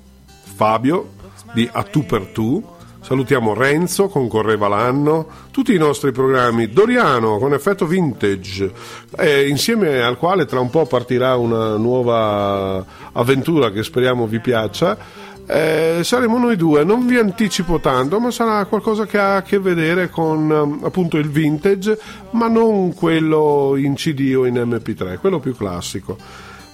Fabio 0.55 1.11
di 1.53 1.69
A 1.71 1.83
Tu 1.83 2.07
per 2.07 2.27
Tu, 2.27 2.65
salutiamo 3.03 3.53
Renzo 3.53 4.09
con 4.09 4.29
Correva 4.29 4.69
l'anno, 4.69 5.27
tutti 5.51 5.75
i 5.75 5.79
nostri 5.79 6.13
programmi, 6.13 6.71
Doriano 6.71 7.39
con 7.39 7.53
effetto 7.53 7.85
vintage, 7.85 8.73
eh, 9.19 9.49
insieme 9.49 10.01
al 10.01 10.17
quale 10.17 10.47
tra 10.47 10.61
un 10.61 10.71
po' 10.71 10.87
partirà 10.87 11.37
una 11.37 11.77
nuova 11.77 12.85
avventura 13.13 13.71
che 13.71 13.83
speriamo 13.83 14.27
vi 14.27 14.41
piaccia. 14.41 14.97
Eh, 15.45 16.01
saremo 16.05 16.39
noi 16.39 16.57
due, 16.57 16.85
non 16.85 17.05
vi 17.05 17.19
anticipo 17.19 17.81
tanto, 17.81 18.21
ma 18.21 18.31
sarà 18.31 18.65
qualcosa 18.67 19.05
che 19.07 19.19
ha 19.19 19.37
a 19.37 19.43
che 19.43 19.59
vedere 19.59 20.09
con 20.09 20.49
um, 20.49 20.85
appunto 20.85 21.19
il 21.19 21.29
vintage, 21.29 21.99
ma 22.31 22.47
non 22.47 22.95
quello 22.95 23.75
in 23.77 23.95
CD 23.95 24.35
o 24.37 24.47
in 24.47 24.55
MP3, 24.55 25.19
quello 25.19 25.41
più 25.41 25.55
classico. 25.57 26.17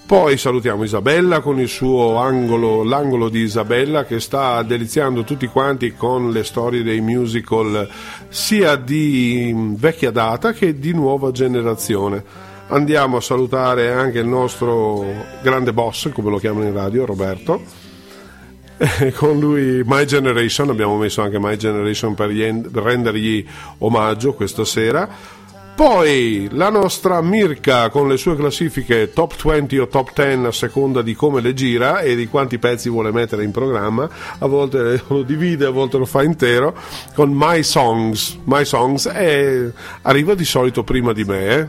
Poi 0.09 0.39
salutiamo 0.39 0.85
Isabella 0.85 1.41
con 1.41 1.61
il 1.61 1.69
suo 1.69 2.17
angolo, 2.17 2.83
l'angolo 2.83 3.29
di 3.29 3.41
Isabella 3.41 4.07
che 4.07 4.21
sta 4.21 4.63
deliziando 4.63 5.23
tutti 5.23 5.47
quanti 5.49 5.93
con 5.93 6.31
le 6.31 6.45
storie 6.45 6.83
dei 6.83 7.03
musical 7.03 7.87
sia 8.31 8.77
di 8.77 9.55
vecchia 9.77 10.11
data 10.11 10.55
che 10.55 10.79
di 10.79 10.95
nuova 10.95 11.31
generazione. 11.31 12.25
Andiamo 12.69 13.19
a 13.19 13.21
salutare 13.21 13.93
anche 13.93 14.21
il 14.21 14.27
nostro 14.27 15.05
grande 15.43 15.75
boss, 15.75 16.11
come 16.11 16.31
lo 16.31 16.39
chiamano 16.39 16.65
in 16.65 16.73
radio, 16.73 17.05
Roberto. 17.05 17.61
Con 19.15 19.39
lui 19.39 19.83
My 19.85 20.07
Generation, 20.07 20.71
abbiamo 20.71 20.97
messo 20.97 21.21
anche 21.21 21.39
My 21.39 21.57
Generation 21.57 22.15
per 22.15 22.31
rendergli 22.31 23.45
omaggio 23.79 24.33
questa 24.33 24.65
sera. 24.65 25.37
Poi 25.79 26.49
la 26.55 26.70
nostra 26.70 27.22
Mirka 27.22 27.89
con 27.89 28.09
le 28.09 28.16
sue 28.16 28.35
classifiche 28.35 29.12
top 29.12 29.41
20 29.41 29.79
o 29.79 29.87
top 29.87 30.11
10 30.12 30.47
a 30.47 30.51
seconda 30.51 31.03
di 31.03 31.14
come 31.14 31.41
le 31.41 31.55
gira 31.55 32.01
e 32.01 32.16
di 32.16 32.26
quanti 32.26 32.59
pezzi 32.59 32.89
vuole 32.89 33.12
mettere 33.12 33.45
in 33.45 33.53
programma, 33.53 34.09
a 34.39 34.47
volte 34.49 35.01
lo 35.07 35.22
divide, 35.22 35.66
a 35.66 35.70
volte 35.70 35.97
lo 35.97 36.05
fa 36.05 36.24
intero, 36.24 36.74
con 37.14 37.31
My 37.33 37.62
Songs. 37.62 38.41
My 38.43 38.64
Songs 38.64 39.07
e 39.07 39.72
arriva 40.03 40.35
di 40.35 40.45
solito 40.45 40.83
prima 40.83 41.12
di 41.12 41.22
me, 41.22 41.47
eh? 41.47 41.68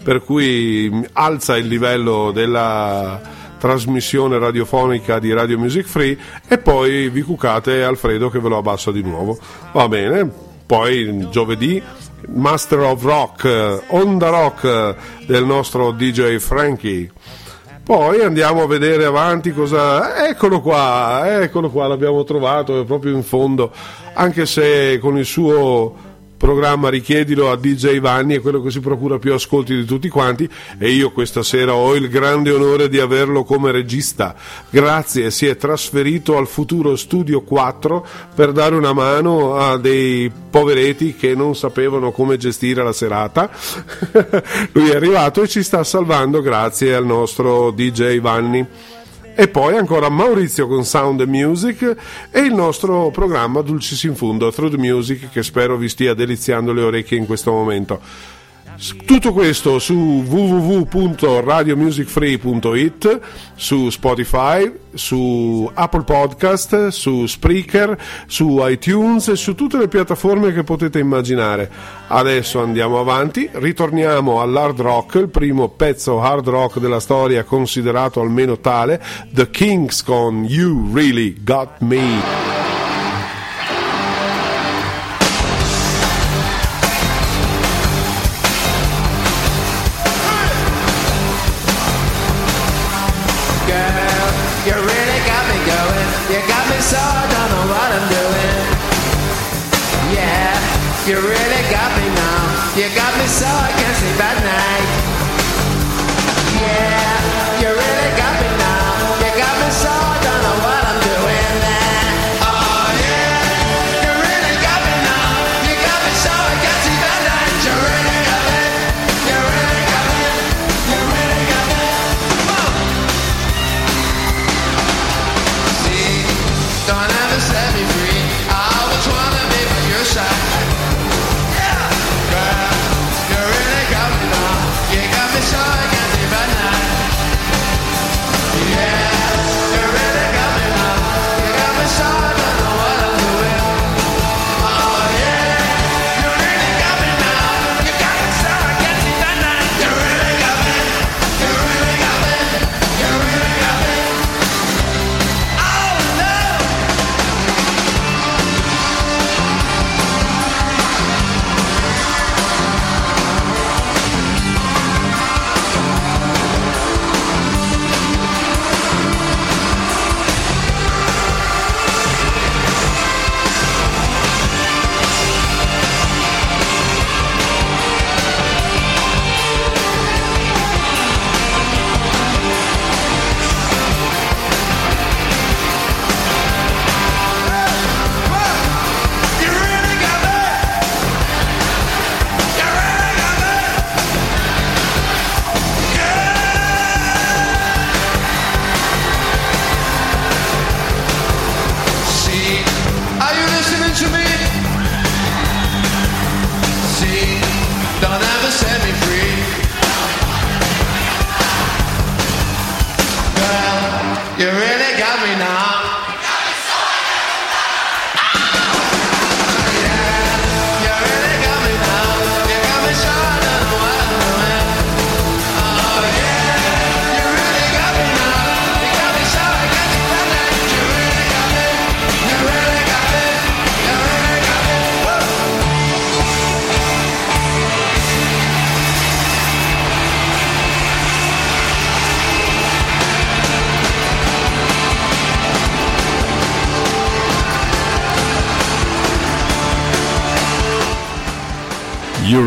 per 0.00 0.22
cui 0.22 1.04
alza 1.14 1.56
il 1.56 1.66
livello 1.66 2.30
della 2.30 3.20
trasmissione 3.58 4.38
radiofonica 4.38 5.18
di 5.18 5.32
Radio 5.32 5.58
Music 5.58 5.86
Free 5.86 6.16
e 6.46 6.56
poi 6.58 7.08
vi 7.08 7.22
cucate 7.22 7.82
Alfredo 7.82 8.30
che 8.30 8.38
ve 8.38 8.48
lo 8.48 8.58
abbassa 8.58 8.92
di 8.92 9.02
nuovo. 9.02 9.36
Va 9.72 9.88
bene, 9.88 10.30
poi 10.64 11.26
giovedì 11.30 11.82
Master 12.32 12.80
of 12.80 13.02
Rock, 13.02 13.44
eh, 13.44 13.82
Onda 13.88 14.28
Rock 14.28 14.64
eh, 14.64 14.94
del 15.26 15.44
nostro 15.44 15.92
DJ 15.92 16.36
Frankie. 16.36 17.10
Poi 17.82 18.22
andiamo 18.22 18.62
a 18.62 18.66
vedere 18.66 19.04
avanti 19.04 19.52
cosa... 19.52 20.28
Eccolo 20.28 20.60
qua, 20.60 21.42
eccolo 21.42 21.70
qua, 21.70 21.88
l'abbiamo 21.88 22.22
trovato, 22.22 22.80
è 22.80 22.84
proprio 22.84 23.14
in 23.14 23.24
fondo, 23.24 23.72
anche 24.12 24.46
se 24.46 24.98
con 25.00 25.18
il 25.18 25.24
suo 25.24 26.08
programma 26.40 26.88
richiedilo 26.88 27.50
a 27.50 27.56
DJ 27.56 28.00
Vanni 28.00 28.34
è 28.34 28.40
quello 28.40 28.62
che 28.62 28.70
si 28.70 28.80
procura 28.80 29.18
più 29.18 29.34
ascolti 29.34 29.76
di 29.76 29.84
tutti 29.84 30.08
quanti 30.08 30.48
e 30.78 30.90
io 30.90 31.10
questa 31.10 31.42
sera 31.42 31.74
ho 31.74 31.94
il 31.94 32.08
grande 32.08 32.50
onore 32.50 32.88
di 32.88 32.98
averlo 32.98 33.44
come 33.44 33.70
regista. 33.70 34.34
Grazie 34.70 35.30
si 35.30 35.44
è 35.44 35.58
trasferito 35.58 36.38
al 36.38 36.46
futuro 36.46 36.96
studio 36.96 37.42
4 37.42 38.06
per 38.34 38.52
dare 38.52 38.74
una 38.74 38.94
mano 38.94 39.56
a 39.56 39.76
dei 39.76 40.32
poveretti 40.50 41.14
che 41.14 41.34
non 41.34 41.54
sapevano 41.54 42.10
come 42.10 42.38
gestire 42.38 42.82
la 42.82 42.94
serata. 42.94 43.50
Lui 44.72 44.88
è 44.88 44.94
arrivato 44.96 45.42
e 45.42 45.48
ci 45.48 45.62
sta 45.62 45.84
salvando 45.84 46.40
grazie 46.40 46.94
al 46.94 47.04
nostro 47.04 47.70
DJ 47.70 48.18
Vanni 48.18 48.66
e 49.34 49.48
poi 49.48 49.76
ancora 49.76 50.08
Maurizio 50.08 50.66
con 50.66 50.84
Sound 50.84 51.20
Music 51.22 51.96
e 52.30 52.40
il 52.40 52.54
nostro 52.54 53.10
programma 53.10 53.62
Dulcis 53.62 54.02
in 54.04 54.14
Fundo, 54.14 54.50
Through 54.50 54.74
Music, 54.74 55.30
che 55.30 55.42
spero 55.42 55.76
vi 55.76 55.88
stia 55.88 56.14
deliziando 56.14 56.72
le 56.72 56.82
orecchie 56.82 57.18
in 57.18 57.26
questo 57.26 57.50
momento. 57.50 58.00
Tutto 59.04 59.34
questo 59.34 59.78
su 59.78 60.24
www.radiomusicfree.it, 60.26 63.20
su 63.54 63.90
Spotify, 63.90 64.72
su 64.94 65.70
Apple 65.74 66.04
Podcast, 66.04 66.88
su 66.88 67.26
Spreaker, 67.26 67.98
su 68.26 68.58
iTunes 68.62 69.28
e 69.28 69.36
su 69.36 69.54
tutte 69.54 69.76
le 69.76 69.88
piattaforme 69.88 70.54
che 70.54 70.64
potete 70.64 70.98
immaginare. 70.98 71.70
Adesso 72.06 72.62
andiamo 72.62 72.98
avanti, 72.98 73.50
ritorniamo 73.52 74.40
all'hard 74.40 74.80
rock, 74.80 75.16
il 75.16 75.28
primo 75.28 75.68
pezzo 75.68 76.22
hard 76.22 76.48
rock 76.48 76.78
della 76.78 77.00
storia 77.00 77.44
considerato 77.44 78.22
almeno 78.22 78.60
tale, 78.60 78.98
The 79.30 79.50
Kings 79.50 80.02
con 80.02 80.46
You 80.46 80.90
Really 80.94 81.36
Got 81.42 81.80
Me. 81.80 82.79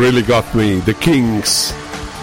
Really 0.04 0.22
Got 0.22 0.52
Me, 0.52 0.82
The 0.84 0.94
Kings. 0.98 1.72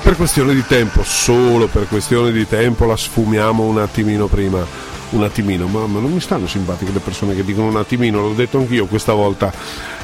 Per 0.03 0.15
questione 0.15 0.53
di 0.53 0.63
tempo, 0.67 1.01
solo 1.01 1.65
per 1.65 1.88
questione 1.88 2.32
di 2.32 2.47
tempo, 2.47 2.86
la 2.86 2.95
sfumiamo 2.95 3.63
un 3.63 3.79
attimino 3.79 4.27
prima. 4.27 4.63
Un 5.09 5.23
attimino, 5.23 5.65
ma, 5.65 5.88
non 5.88 6.13
mi 6.13 6.19
stanno 6.19 6.45
simpatiche 6.45 6.91
le 6.91 6.99
persone 6.99 7.34
che 7.34 7.43
dicono 7.43 7.69
un 7.69 7.77
attimino, 7.77 8.21
l'ho 8.21 8.34
detto 8.34 8.59
anch'io 8.59 8.86
questa 8.86 9.13
volta. 9.13 9.51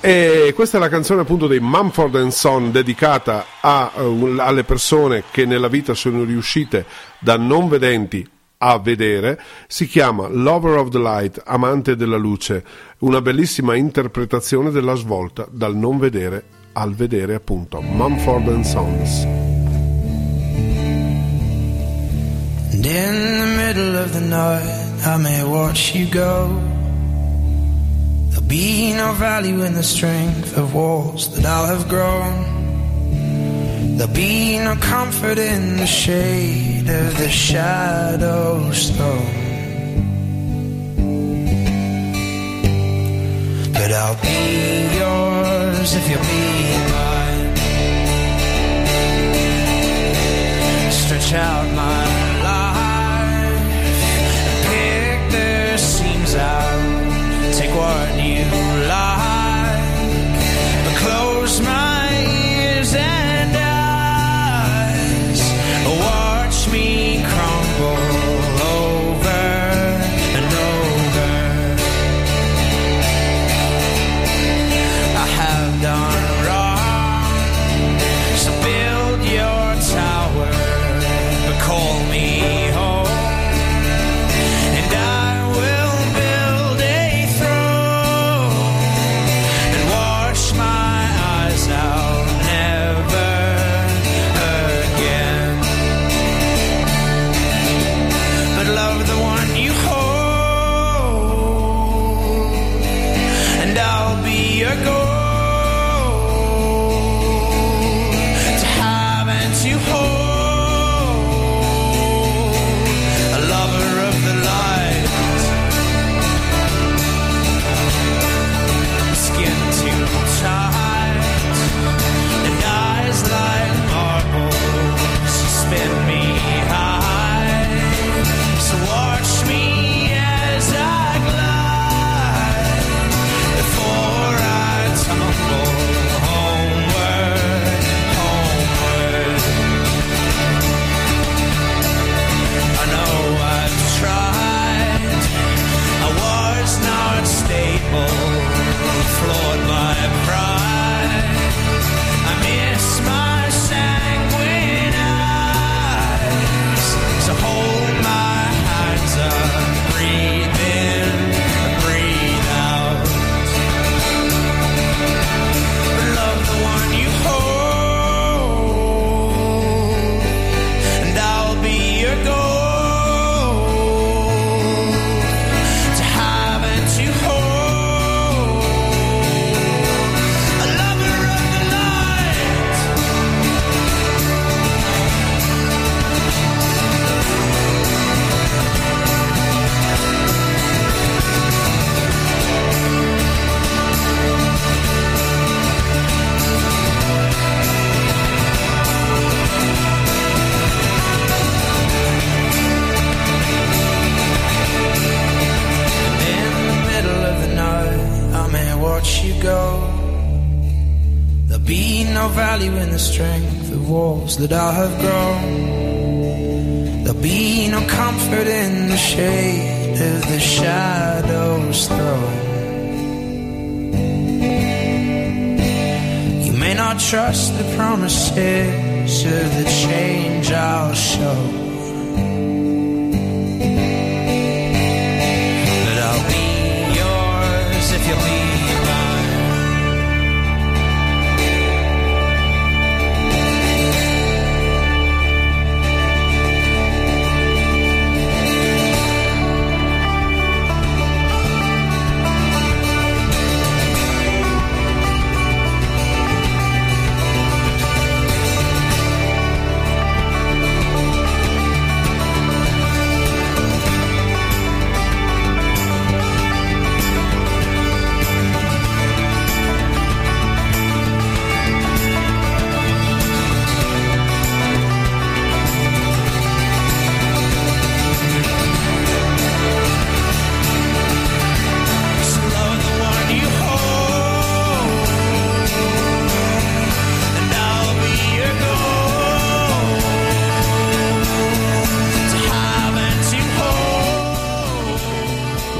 e 0.00 0.52
questa 0.54 0.76
è 0.76 0.80
la 0.80 0.88
canzone 0.88 1.22
appunto 1.22 1.46
dei 1.46 1.60
Mumford 1.60 2.28
Son 2.28 2.70
dedicata 2.70 3.44
a, 3.60 3.92
eh, 3.96 4.34
alle 4.38 4.64
persone 4.64 5.24
che 5.30 5.46
nella 5.46 5.68
vita 5.68 5.94
sono 5.94 6.24
riuscite 6.24 6.84
da 7.18 7.36
non 7.36 7.68
vedenti 7.68 8.28
a 8.58 8.78
vedere, 8.78 9.40
si 9.66 9.86
chiama 9.86 10.28
Lover 10.28 10.78
of 10.78 10.88
the 10.88 10.98
Light, 10.98 11.42
amante 11.44 11.96
della 11.96 12.16
luce, 12.16 12.64
una 12.98 13.20
bellissima 13.20 13.74
interpretazione 13.74 14.70
della 14.70 14.94
svolta 14.94 15.46
dal 15.50 15.74
non 15.74 15.98
vedere 15.98 16.44
al 16.72 16.94
vedere 16.94 17.34
appunto 17.34 17.80
Mumford 17.80 18.60
Sons. 18.62 19.24
And 22.72 22.84
in 22.84 23.38
the 23.40 23.46
middle 23.56 23.96
of 23.96 24.12
the 24.12 24.20
night, 24.20 25.06
I 25.06 25.16
may 25.16 25.42
watch 25.42 25.94
you 25.94 26.06
go. 26.10 26.85
Be 28.46 28.92
no 28.92 29.12
value 29.12 29.62
in 29.62 29.74
the 29.74 29.82
strength 29.82 30.56
of 30.56 30.72
walls 30.72 31.34
that 31.34 31.44
I'll 31.44 31.66
have 31.66 31.88
grown. 31.88 32.54
There'll 33.96 34.12
be 34.14 34.58
no 34.58 34.76
comfort 34.76 35.38
in 35.38 35.78
the 35.78 35.86
shade 35.86 36.88
of 36.88 37.18
the 37.18 37.28
shadow 37.28 38.70
stone. 38.70 39.46
But 43.72 43.90
I'll 43.92 44.20
be 44.22 44.96
yours 44.96 45.94
if 45.94 46.08
you'll 46.08 46.20
be 46.20 46.76
mine. 46.92 47.56
Stretch 50.92 51.32
out 51.32 51.66
my 51.74 52.15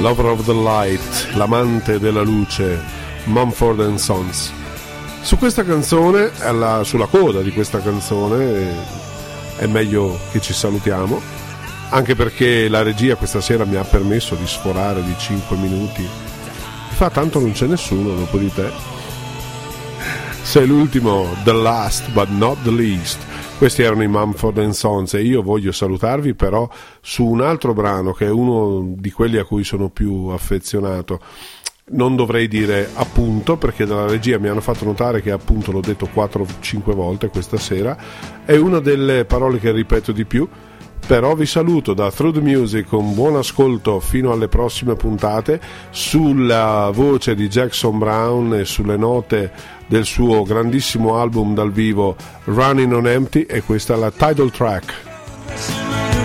Lover 0.07 0.27
of 0.27 0.45
the 0.45 0.53
Light, 0.53 1.35
l'amante 1.35 1.99
della 1.99 2.23
luce, 2.23 2.81
Mumford 3.25 3.97
Sons. 3.97 4.53
Su 5.21 5.37
questa 5.37 5.65
canzone, 5.65 6.31
alla- 6.43 6.85
sulla 6.85 7.07
coda 7.07 7.41
di 7.43 7.51
questa 7.51 7.81
canzone, 7.81 8.45
eh, 8.45 8.75
è 9.57 9.67
meglio 9.67 10.17
che 10.31 10.41
ci 10.41 10.53
salutiamo, 10.53 11.21
anche 11.89 12.15
perché 12.15 12.69
la 12.69 12.83
regia 12.83 13.17
questa 13.17 13.41
sera 13.41 13.65
mi 13.65 13.75
ha 13.75 13.83
permesso 13.83 14.37
di 14.37 14.47
sforare 14.47 15.03
di 15.03 15.13
5 15.19 15.57
minuti. 15.57 16.03
Mi 16.03 16.95
fa 16.95 17.11
tanto 17.11 17.41
non 17.41 17.51
c'è 17.51 17.67
nessuno 17.67 18.15
dopo 18.15 18.39
di 18.39 18.53
te. 18.55 18.71
Sei 20.43 20.69
l'ultimo, 20.69 21.35
the 21.43 21.53
last 21.53 22.09
but 22.11 22.29
not 22.29 22.59
the 22.63 22.71
least. 22.71 23.19
Questi 23.59 23.83
erano 23.83 24.03
i 24.03 24.07
Mumford 24.07 24.69
Sons 24.69 25.15
e 25.15 25.23
io 25.23 25.41
voglio 25.41 25.73
salutarvi 25.73 26.35
però 26.35 26.69
su 27.01 27.25
un 27.25 27.41
altro 27.41 27.73
brano 27.73 28.13
che 28.13 28.27
è 28.27 28.31
uno 28.31 28.93
di 28.99 29.11
quelli 29.11 29.39
a 29.39 29.45
cui 29.45 29.65
sono 29.65 29.89
più 29.89 30.27
affezionato. 30.27 31.21
Non 31.89 32.17
dovrei 32.17 32.49
dire 32.49 32.91
appunto 32.95 33.57
perché 33.57 33.87
dalla 33.87 34.07
regia 34.07 34.39
mi 34.39 34.49
hanno 34.49 34.61
fatto 34.61 34.85
notare 34.85 35.23
che 35.23 35.31
appunto 35.31 35.73
l'ho 35.73 35.81
detto 35.81 36.07
4-5 36.15 36.93
volte 36.93 37.29
questa 37.29 37.57
sera. 37.57 37.97
È 38.45 38.55
una 38.57 38.79
delle 38.79 39.25
parole 39.25 39.59
che 39.59 39.73
ripeto 39.73 40.13
di 40.13 40.27
più. 40.27 40.47
Però 41.07 41.37
vi 41.37 41.47
saluto 41.47 41.95
da 41.95 42.11
Through 42.11 42.39
Music 42.39 42.89
con 42.89 43.15
buon 43.15 43.37
ascolto 43.37 44.01
fino 44.01 44.33
alle 44.33 44.49
prossime 44.49 44.97
puntate 44.97 45.61
sulla 45.91 46.91
voce 46.93 47.37
di 47.37 47.47
Jackson 47.47 47.97
Brown 47.97 48.55
e 48.55 48.65
sulle 48.65 48.97
note 48.97 49.53
del 49.87 50.05
suo 50.05 50.43
grandissimo 50.43 51.17
album 51.17 51.55
dal 51.55 51.71
vivo 51.71 52.17
Running 52.45 52.93
on 52.93 53.07
Empty 53.07 53.43
e 53.43 53.63
questa 53.63 53.95
è 53.95 53.97
la 53.97 54.11
title 54.11 54.51
track. 54.51 56.16